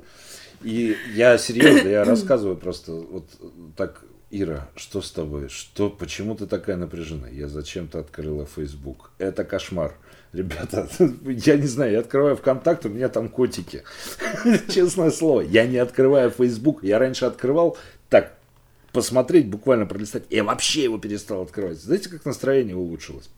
И 0.62 0.98
я 1.16 1.38
серьезно, 1.38 1.88
я 1.88 2.04
рассказываю 2.04 2.58
просто 2.58 2.92
вот 2.92 3.30
так, 3.78 4.04
Ира, 4.30 4.68
что 4.76 5.02
с 5.02 5.10
тобой? 5.10 5.48
Что, 5.48 5.90
почему 5.90 6.36
ты 6.36 6.48
такая 6.48 6.76
напряжена? 6.76 7.30
Я 7.30 7.48
зачем-то 7.48 8.00
открыла 8.00 8.46
Facebook. 8.46 9.12
Это 9.20 9.46
кошмар. 9.46 9.96
Ребята, 10.34 10.90
я 11.26 11.56
не 11.56 11.68
знаю, 11.68 11.94
я 11.94 12.00
открываю 12.00 12.36
ВКонтакт, 12.36 12.86
у 12.86 12.90
меня 12.90 13.08
там 13.08 13.30
котики. 13.30 13.84
Честное 14.70 15.12
слово, 15.12 15.42
я 15.42 15.66
не 15.66 15.78
открываю 15.78 16.30
Facebook. 16.30 16.84
Я 16.84 17.00
раньше 17.00 17.24
открывал, 17.24 17.78
так, 18.10 18.34
посмотреть, 18.94 19.50
буквально 19.50 19.86
пролистать. 19.86 20.24
Я 20.30 20.44
вообще 20.44 20.84
его 20.84 20.98
перестал 20.98 21.42
открывать. 21.42 21.80
Знаете, 21.80 22.10
как 22.10 22.26
настроение 22.26 22.78
улучшилось? 22.78 23.30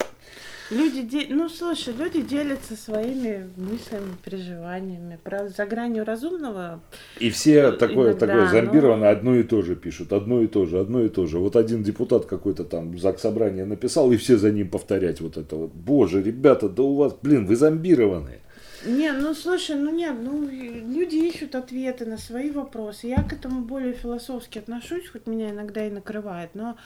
Люди, 0.70 1.02
де... 1.02 1.26
ну 1.30 1.48
слушай, 1.48 1.94
люди 1.96 2.22
делятся 2.22 2.74
своими 2.76 3.48
мыслями, 3.56 4.16
переживаниями. 4.24 5.18
Про 5.22 5.48
за 5.48 5.64
гранью 5.64 6.04
разумного. 6.04 6.80
И 7.20 7.30
все 7.30 7.70
такое, 7.70 8.10
иногда, 8.10 8.26
такое 8.26 8.48
зомбированное 8.48 9.12
но... 9.12 9.18
одно 9.18 9.34
и 9.36 9.44
то 9.44 9.62
же 9.62 9.76
пишут, 9.76 10.12
одно 10.12 10.42
и 10.42 10.48
то 10.48 10.66
же, 10.66 10.80
одно 10.80 11.02
и 11.02 11.08
то 11.08 11.26
же. 11.26 11.38
Вот 11.38 11.54
один 11.54 11.84
депутат 11.84 12.26
какой-то 12.26 12.64
там 12.64 12.98
ЗАГС 12.98 13.22
собрания 13.22 13.64
написал, 13.64 14.10
и 14.10 14.16
все 14.16 14.36
за 14.38 14.50
ним 14.50 14.68
повторять 14.68 15.20
вот 15.20 15.36
это 15.36 15.54
вот. 15.54 15.72
Боже, 15.72 16.20
ребята, 16.20 16.68
да 16.68 16.82
у 16.82 16.96
вас, 16.96 17.14
блин, 17.22 17.46
вы 17.46 17.54
зомбированные. 17.54 18.40
Не, 18.84 19.12
ну 19.12 19.34
слушай, 19.34 19.74
ну 19.76 19.90
нет, 19.90 20.16
ну 20.20 20.46
люди 20.48 21.16
ищут 21.16 21.54
ответы 21.54 22.04
на 22.04 22.18
свои 22.18 22.50
вопросы. 22.50 23.06
Я 23.06 23.22
к 23.22 23.32
этому 23.32 23.62
более 23.62 23.94
философски 23.94 24.58
отношусь, 24.58 25.08
хоть 25.08 25.26
меня 25.26 25.50
иногда 25.50 25.86
и 25.86 25.90
накрывает, 25.90 26.50
но 26.54 26.76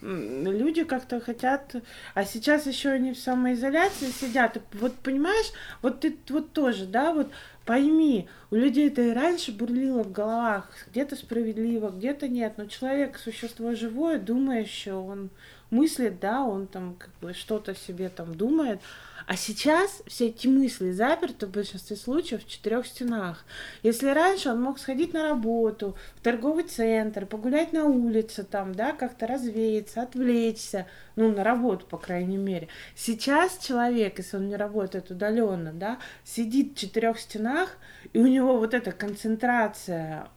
люди 0.00 0.84
как-то 0.84 1.20
хотят, 1.20 1.76
а 2.14 2.24
сейчас 2.24 2.66
еще 2.66 2.90
они 2.90 3.12
в 3.12 3.18
самоизоляции 3.18 4.06
сидят. 4.06 4.60
Вот 4.72 4.94
понимаешь, 4.96 5.50
вот 5.82 6.00
ты 6.00 6.16
вот 6.28 6.52
тоже, 6.52 6.86
да, 6.86 7.12
вот 7.12 7.30
пойми, 7.64 8.28
у 8.50 8.56
людей 8.56 8.88
это 8.88 9.02
и 9.02 9.12
раньше 9.12 9.52
бурлило 9.52 10.02
в 10.02 10.12
головах, 10.12 10.68
где-то 10.90 11.16
справедливо, 11.16 11.90
где-то 11.90 12.28
нет, 12.28 12.54
но 12.58 12.66
человек 12.66 13.18
существо 13.18 13.74
живое, 13.74 14.18
думающее, 14.18 14.94
он 14.94 15.30
мыслит, 15.70 16.20
да, 16.20 16.42
он 16.42 16.66
там 16.66 16.96
как 16.96 17.10
бы 17.22 17.32
что-то 17.32 17.74
себе 17.74 18.10
там 18.10 18.34
думает, 18.34 18.80
а 19.26 19.36
сейчас 19.36 20.02
все 20.06 20.28
эти 20.28 20.46
мысли 20.46 20.90
заперты 20.90 21.46
в 21.46 21.50
большинстве 21.50 21.96
случаев 21.96 22.44
в 22.44 22.48
четырех 22.48 22.86
стенах. 22.86 23.44
Если 23.82 24.08
раньше 24.08 24.50
он 24.50 24.60
мог 24.60 24.78
сходить 24.78 25.14
на 25.14 25.22
работу, 25.22 25.96
в 26.16 26.20
торговый 26.20 26.64
центр, 26.64 27.24
погулять 27.24 27.72
на 27.72 27.84
улице, 27.84 28.44
там, 28.44 28.74
да, 28.74 28.92
как-то 28.92 29.26
развеяться, 29.26 30.02
отвлечься, 30.02 30.86
ну, 31.16 31.32
на 31.32 31.42
работу, 31.42 31.86
по 31.86 31.96
крайней 31.96 32.36
мере. 32.36 32.68
Сейчас 32.94 33.58
человек, 33.58 34.18
если 34.18 34.36
он 34.36 34.48
не 34.48 34.56
работает 34.56 35.10
удаленно, 35.10 35.72
да, 35.72 35.98
сидит 36.24 36.72
в 36.72 36.78
четырех 36.78 37.18
стенах, 37.18 37.78
и 38.12 38.18
у 38.18 38.26
него 38.26 38.58
вот 38.58 38.74
эта 38.74 38.92
концентрация 38.92 40.28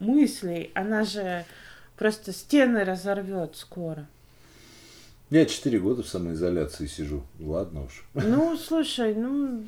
мыслей, 0.00 0.70
она 0.74 1.04
же 1.04 1.44
просто 1.96 2.32
стены 2.32 2.84
разорвет 2.84 3.56
скоро. 3.56 4.06
Я 5.30 5.46
четыре 5.46 5.78
года 5.78 6.02
в 6.02 6.08
самоизоляции 6.08 6.86
сижу. 6.86 7.22
Ладно 7.40 7.84
уж. 7.84 8.04
Ну, 8.14 8.56
слушай, 8.56 9.14
ну, 9.14 9.64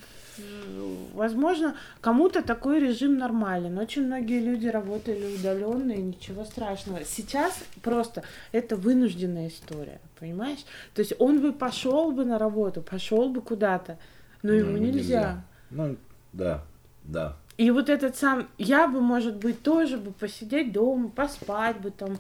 возможно, 1.14 1.76
кому-то 2.00 2.42
такой 2.42 2.80
режим 2.80 3.18
нормален. 3.18 3.78
Очень 3.78 4.07
многие 4.07 4.40
люди 4.40 4.68
работали 4.68 5.34
удаленно, 5.34 5.92
и 5.92 6.02
ничего 6.02 6.44
страшного. 6.44 7.04
Сейчас 7.04 7.59
просто 7.82 8.22
это 8.52 8.76
вынужденная 8.76 9.48
история, 9.48 10.00
понимаешь? 10.20 10.64
То 10.94 11.00
есть 11.00 11.14
он 11.18 11.40
бы 11.40 11.52
пошел 11.52 12.12
бы 12.12 12.24
на 12.24 12.38
работу, 12.38 12.82
пошел 12.82 13.30
бы 13.30 13.40
куда-то, 13.40 13.98
но 14.42 14.52
ну, 14.52 14.59
ему 14.59 14.72
ну, 14.72 14.78
нельзя. 14.78 14.92
нельзя. 14.92 15.44
Ну, 15.70 15.96
да, 16.32 16.64
да. 17.04 17.36
И 17.57 17.70
вот 17.70 17.88
этот 17.88 18.16
сам, 18.16 18.48
я 18.59 18.86
бы, 18.86 19.00
может 19.00 19.36
быть, 19.36 19.62
тоже 19.62 19.96
бы 19.96 20.12
посидеть 20.12 20.72
дома, 20.72 21.09
поспать 21.09 21.80
бы 21.80 21.90
там, 21.90 22.18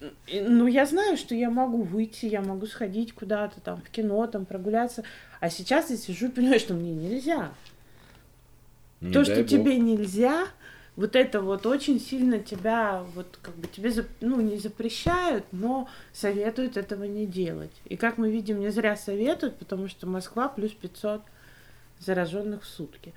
ну, 0.00 0.66
я 0.66 0.86
знаю, 0.86 1.16
что 1.16 1.34
я 1.34 1.50
могу 1.50 1.82
выйти, 1.82 2.26
я 2.26 2.42
могу 2.42 2.66
сходить 2.66 3.12
куда-то 3.12 3.60
там 3.60 3.80
в 3.80 3.88
кино, 3.90 4.26
там 4.26 4.44
прогуляться. 4.44 5.04
А 5.40 5.48
сейчас 5.48 5.90
я 5.90 5.96
сижу 5.96 6.26
и 6.26 6.30
понимаю, 6.30 6.60
что 6.60 6.74
мне 6.74 6.94
нельзя. 6.94 7.52
Не 9.00 9.12
То, 9.12 9.24
что 9.24 9.36
бог. 9.36 9.46
тебе 9.46 9.78
нельзя, 9.78 10.46
вот 10.96 11.16
это 11.16 11.42
вот 11.42 11.66
очень 11.66 12.00
сильно 12.00 12.38
тебя, 12.38 13.04
вот 13.14 13.38
как 13.42 13.54
бы 13.56 13.68
тебе, 13.68 13.92
ну, 14.20 14.40
не 14.40 14.58
запрещают, 14.58 15.44
но 15.52 15.88
советуют 16.12 16.76
этого 16.76 17.04
не 17.04 17.26
делать. 17.26 17.72
И 17.84 17.96
как 17.96 18.16
мы 18.16 18.30
видим, 18.30 18.60
не 18.60 18.70
зря 18.70 18.96
советуют, 18.96 19.56
потому 19.58 19.88
что 19.88 20.06
Москва 20.06 20.48
плюс 20.48 20.72
500 20.72 21.22
зараженных 22.00 22.62
в 22.62 22.66
сутки. 22.66 23.12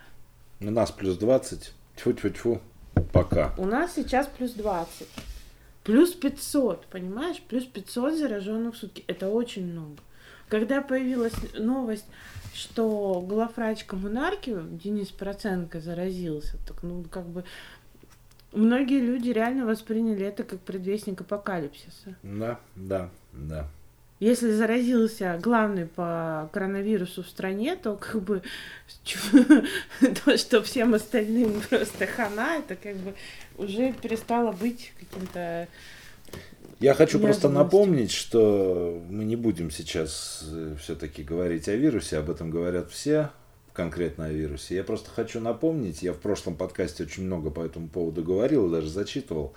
У 0.59 0.69
нас 0.69 0.91
плюс 0.91 1.17
20. 1.17 1.73
Тьфу-тьфу-тьфу. 1.95 2.61
Пока. 3.13 3.53
У 3.57 3.65
нас 3.65 3.93
сейчас 3.95 4.27
плюс 4.27 4.51
20. 4.51 5.07
Плюс 5.89 6.11
500, 6.11 6.85
понимаешь? 6.85 7.41
Плюс 7.49 7.65
500 7.65 8.15
зараженных 8.15 8.75
в 8.75 8.77
сутки. 8.77 9.03
Это 9.07 9.27
очень 9.27 9.65
много. 9.65 9.97
Когда 10.47 10.83
появилась 10.83 11.33
новость, 11.57 12.05
что 12.53 13.25
главврач 13.27 13.85
коммунарки 13.85 14.55
Денис 14.69 15.07
Проценко 15.07 15.79
заразился, 15.79 16.57
так 16.67 16.83
ну 16.83 17.03
как 17.09 17.25
бы 17.25 17.43
многие 18.51 18.99
люди 18.99 19.29
реально 19.29 19.65
восприняли 19.65 20.27
это 20.27 20.43
как 20.43 20.59
предвестник 20.59 21.21
апокалипсиса. 21.21 22.15
Да, 22.21 22.59
да, 22.75 23.09
да. 23.33 23.67
Если 24.19 24.51
заразился 24.51 25.39
главный 25.41 25.85
по 25.85 26.49
коронавирусу 26.51 27.23
в 27.23 27.27
стране, 27.27 27.77
то 27.77 27.95
как 27.95 28.21
бы 28.21 28.41
то, 30.25 30.37
что 30.37 30.61
всем 30.61 30.93
остальным 30.93 31.61
просто 31.69 32.05
хана, 32.05 32.57
это 32.57 32.75
как 32.75 32.97
бы 32.97 33.13
уже 33.57 33.93
перестало 33.93 34.51
быть 34.51 34.93
каким-то 34.99 35.67
я 36.79 36.93
хочу 36.93 37.19
просто 37.19 37.49
напомнить, 37.49 38.11
что 38.11 39.03
мы 39.09 39.25
не 39.25 39.35
будем 39.35 39.69
сейчас 39.69 40.45
э, 40.49 40.75
все-таки 40.81 41.23
говорить 41.23 41.67
о 41.67 41.75
вирусе, 41.75 42.17
об 42.17 42.29
этом 42.29 42.49
говорят 42.49 42.89
все, 42.89 43.31
конкретно 43.73 44.27
о 44.27 44.29
вирусе. 44.29 44.75
Я 44.75 44.85
просто 44.85 45.09
хочу 45.09 45.41
напомнить, 45.41 46.01
я 46.03 46.13
в 46.13 46.19
прошлом 46.19 46.55
подкасте 46.55 47.03
очень 47.03 47.23
много 47.23 47.49
по 47.49 47.59
этому 47.59 47.89
поводу 47.89 48.23
говорил, 48.23 48.69
даже 48.69 48.87
зачитывал, 48.87 49.53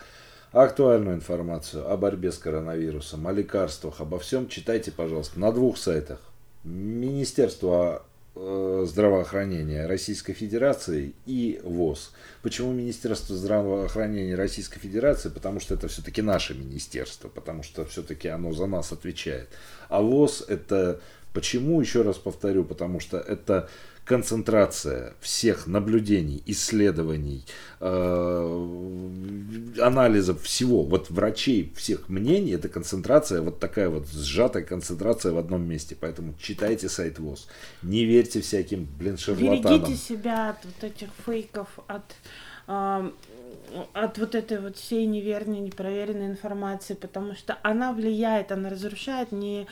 актуальную 0.52 1.16
информацию 1.16 1.90
о 1.90 1.96
борьбе 1.96 2.32
с 2.32 2.38
коронавирусом, 2.38 3.26
о 3.26 3.32
лекарствах, 3.32 4.00
обо 4.00 4.18
всем 4.18 4.48
читайте, 4.48 4.92
пожалуйста, 4.92 5.40
на 5.40 5.52
двух 5.52 5.78
сайтах. 5.78 6.20
Министерство 6.64 8.04
Э, 8.34 8.86
здравоохранения 8.88 9.86
Российской 9.86 10.32
Федерации 10.32 11.12
и 11.26 11.60
ВОЗ. 11.64 12.12
Почему 12.40 12.72
Министерство 12.72 13.36
здравоохранения 13.36 14.34
Российской 14.34 14.78
Федерации? 14.78 15.28
Потому 15.28 15.60
что 15.60 15.74
это 15.74 15.86
все-таки 15.88 16.22
наше 16.22 16.54
министерство, 16.54 17.28
потому 17.28 17.62
что 17.62 17.84
все-таки 17.84 18.28
оно 18.28 18.52
за 18.52 18.64
нас 18.64 18.90
отвечает. 18.90 19.50
А 19.90 20.00
ВОЗ 20.00 20.46
это 20.48 20.98
почему, 21.34 21.78
еще 21.78 22.00
раз 22.00 22.16
повторю, 22.16 22.64
потому 22.64 23.00
что 23.00 23.18
это 23.18 23.68
концентрация 24.04 25.14
всех 25.20 25.66
наблюдений, 25.66 26.42
исследований, 26.46 27.44
э, 27.80 29.08
анализов 29.80 30.42
всего, 30.42 30.82
вот 30.82 31.10
врачей, 31.10 31.72
всех 31.76 32.08
мнений, 32.08 32.52
это 32.52 32.68
концентрация, 32.68 33.40
вот 33.42 33.60
такая 33.60 33.88
вот 33.88 34.08
сжатая 34.08 34.64
концентрация 34.64 35.32
в 35.32 35.38
одном 35.38 35.62
месте. 35.68 35.96
Поэтому 35.98 36.34
читайте 36.40 36.88
сайт 36.88 37.18
ВОЗ. 37.18 37.48
Не 37.82 38.04
верьте 38.04 38.40
всяким, 38.40 38.88
блин, 38.98 39.16
шарлатанам. 39.18 39.82
Берегите 39.82 39.96
себя 39.96 40.50
от 40.50 40.64
вот 40.64 40.84
этих 40.84 41.08
фейков, 41.24 41.68
от 41.86 42.14
э, 42.66 43.10
от 43.92 44.18
вот 44.18 44.34
этой 44.34 44.60
вот 44.60 44.76
всей 44.76 45.06
неверной, 45.06 45.60
непроверенной 45.60 46.26
информации, 46.26 46.94
потому 46.94 47.34
что 47.34 47.58
она 47.62 47.92
влияет, 47.92 48.52
она 48.52 48.68
разрушает 48.68 49.32
не 49.32 49.66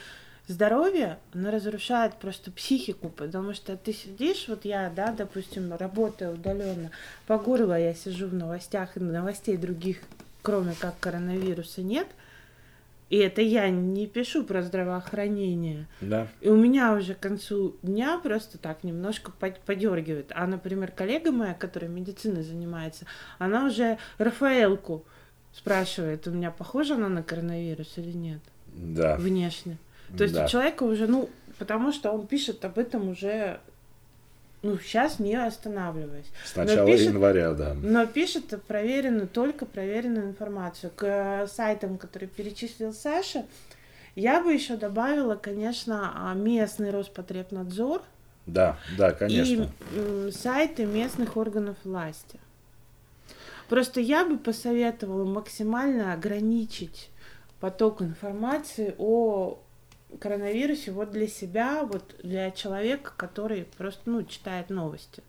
здоровье, 0.52 1.18
оно 1.32 1.50
разрушает 1.50 2.14
просто 2.14 2.50
психику, 2.50 3.08
потому 3.08 3.54
что 3.54 3.76
ты 3.76 3.92
сидишь, 3.92 4.46
вот 4.48 4.64
я, 4.64 4.90
да, 4.94 5.12
допустим, 5.12 5.72
работаю 5.74 6.34
удаленно, 6.34 6.90
по 7.26 7.38
горло 7.38 7.78
я 7.78 7.94
сижу 7.94 8.26
в 8.26 8.34
новостях, 8.34 8.96
и 8.96 9.00
новостей 9.00 9.56
других, 9.56 9.98
кроме 10.42 10.74
как 10.78 10.98
коронавируса, 11.00 11.82
нет. 11.82 12.06
И 13.08 13.16
это 13.16 13.42
я 13.42 13.68
не 13.70 14.06
пишу 14.06 14.44
про 14.44 14.62
здравоохранение. 14.62 15.86
Да. 16.00 16.28
И 16.40 16.48
у 16.48 16.56
меня 16.56 16.94
уже 16.94 17.14
к 17.14 17.18
концу 17.18 17.74
дня 17.82 18.20
просто 18.22 18.56
так 18.56 18.84
немножко 18.84 19.32
подергивает. 19.32 20.30
А, 20.32 20.46
например, 20.46 20.92
коллега 20.92 21.32
моя, 21.32 21.54
которая 21.54 21.90
медициной 21.90 22.44
занимается, 22.44 23.06
она 23.38 23.66
уже 23.66 23.98
Рафаэлку 24.18 25.04
спрашивает, 25.52 26.28
у 26.28 26.30
меня 26.30 26.52
похожа 26.52 26.94
она 26.94 27.08
на 27.08 27.24
коронавирус 27.24 27.98
или 27.98 28.12
нет? 28.12 28.40
Да. 28.72 29.16
Внешне. 29.16 29.76
То 30.16 30.24
есть 30.24 30.34
да. 30.34 30.44
у 30.44 30.48
человека 30.48 30.82
уже, 30.82 31.06
ну, 31.06 31.30
потому 31.58 31.92
что 31.92 32.10
он 32.10 32.26
пишет 32.26 32.64
об 32.64 32.78
этом 32.78 33.10
уже, 33.10 33.60
ну, 34.62 34.78
сейчас 34.78 35.18
не 35.18 35.34
останавливаясь. 35.34 36.26
С 36.44 36.56
начала 36.56 36.86
пишет, 36.86 37.08
января, 37.08 37.52
да. 37.52 37.74
Но 37.74 38.06
пишет 38.06 38.62
проверенную, 38.64 39.28
только 39.28 39.66
проверенную 39.66 40.28
информацию. 40.28 40.90
К 40.94 41.46
сайтам, 41.46 41.98
которые 41.98 42.28
перечислил 42.28 42.92
Саша, 42.92 43.46
я 44.16 44.42
бы 44.42 44.52
еще 44.52 44.76
добавила, 44.76 45.36
конечно, 45.36 46.32
местный 46.34 46.90
Роспотребнадзор. 46.90 48.02
Да, 48.46 48.78
да, 48.98 49.12
конечно. 49.12 49.70
И 49.94 50.30
сайты 50.32 50.86
местных 50.86 51.36
органов 51.36 51.76
власти. 51.84 52.40
Просто 53.68 54.00
я 54.00 54.24
бы 54.24 54.36
посоветовала 54.36 55.24
максимально 55.24 56.12
ограничить 56.12 57.10
поток 57.60 58.02
информации 58.02 58.96
о 58.98 59.60
коронавирусе 60.18 60.92
вот 60.92 61.10
для 61.10 61.28
себя, 61.28 61.84
вот 61.84 62.14
для 62.22 62.50
человека, 62.50 63.12
который 63.16 63.64
просто, 63.78 64.02
ну, 64.10 64.22
читает 64.24 64.70
новости. 64.70 65.22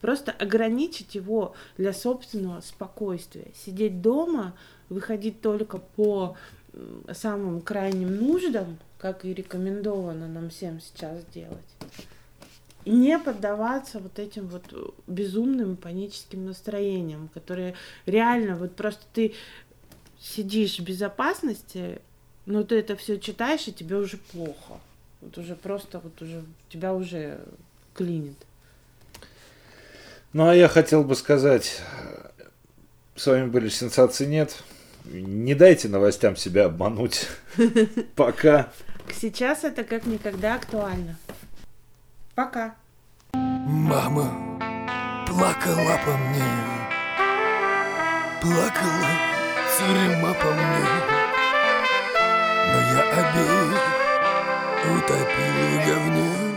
Просто 0.00 0.32
ограничить 0.32 1.14
его 1.14 1.54
для 1.76 1.92
собственного 1.92 2.60
спокойствия. 2.60 3.48
Сидеть 3.54 4.00
дома, 4.00 4.54
выходить 4.88 5.40
только 5.40 5.78
по 5.78 6.36
самым 7.12 7.60
крайним 7.60 8.16
нуждам, 8.16 8.78
как 8.98 9.24
и 9.24 9.34
рекомендовано 9.34 10.28
нам 10.28 10.50
всем 10.50 10.80
сейчас 10.80 11.24
делать. 11.34 11.58
И 12.84 12.92
не 12.92 13.18
поддаваться 13.18 13.98
вот 13.98 14.18
этим 14.18 14.46
вот 14.46 14.96
безумным 15.06 15.76
паническим 15.76 16.46
настроениям, 16.46 17.28
которые 17.34 17.74
реально 18.06 18.56
вот 18.56 18.74
просто 18.74 19.04
ты 19.12 19.34
сидишь 20.18 20.78
в 20.78 20.84
безопасности, 20.84 22.00
но 22.50 22.64
ты 22.64 22.76
это 22.80 22.96
все 22.96 23.18
читаешь, 23.18 23.68
и 23.68 23.72
тебе 23.72 23.96
уже 23.96 24.16
плохо. 24.16 24.80
Вот 25.20 25.38
уже 25.38 25.54
просто, 25.54 26.00
вот 26.00 26.20
уже 26.20 26.42
тебя 26.68 26.92
уже 26.92 27.40
клинит. 27.94 28.36
Ну, 30.32 30.48
а 30.48 30.54
я 30.54 30.68
хотел 30.68 31.04
бы 31.04 31.14
сказать, 31.14 31.80
с 33.16 33.26
вами 33.26 33.46
были 33.46 33.68
«Сенсации 33.68 34.26
нет». 34.26 34.62
Не 35.04 35.54
дайте 35.54 35.88
новостям 35.88 36.36
себя 36.36 36.66
обмануть. 36.66 37.26
Пока. 38.16 38.70
Сейчас 39.12 39.64
это 39.64 39.82
как 39.82 40.06
никогда 40.06 40.56
актуально. 40.56 41.16
Пока. 42.34 42.74
Мама 43.32 44.58
плакала 45.26 45.98
по 46.04 46.16
мне, 46.16 46.44
плакала 48.42 49.30
тюрьма 49.78 50.34
по 50.34 50.52
мне, 50.52 51.09
но 52.72 52.80
я 52.80 53.02
обеих 53.20 53.82
утопил 54.96 55.54
в 55.70 55.86
говне. 55.86 56.49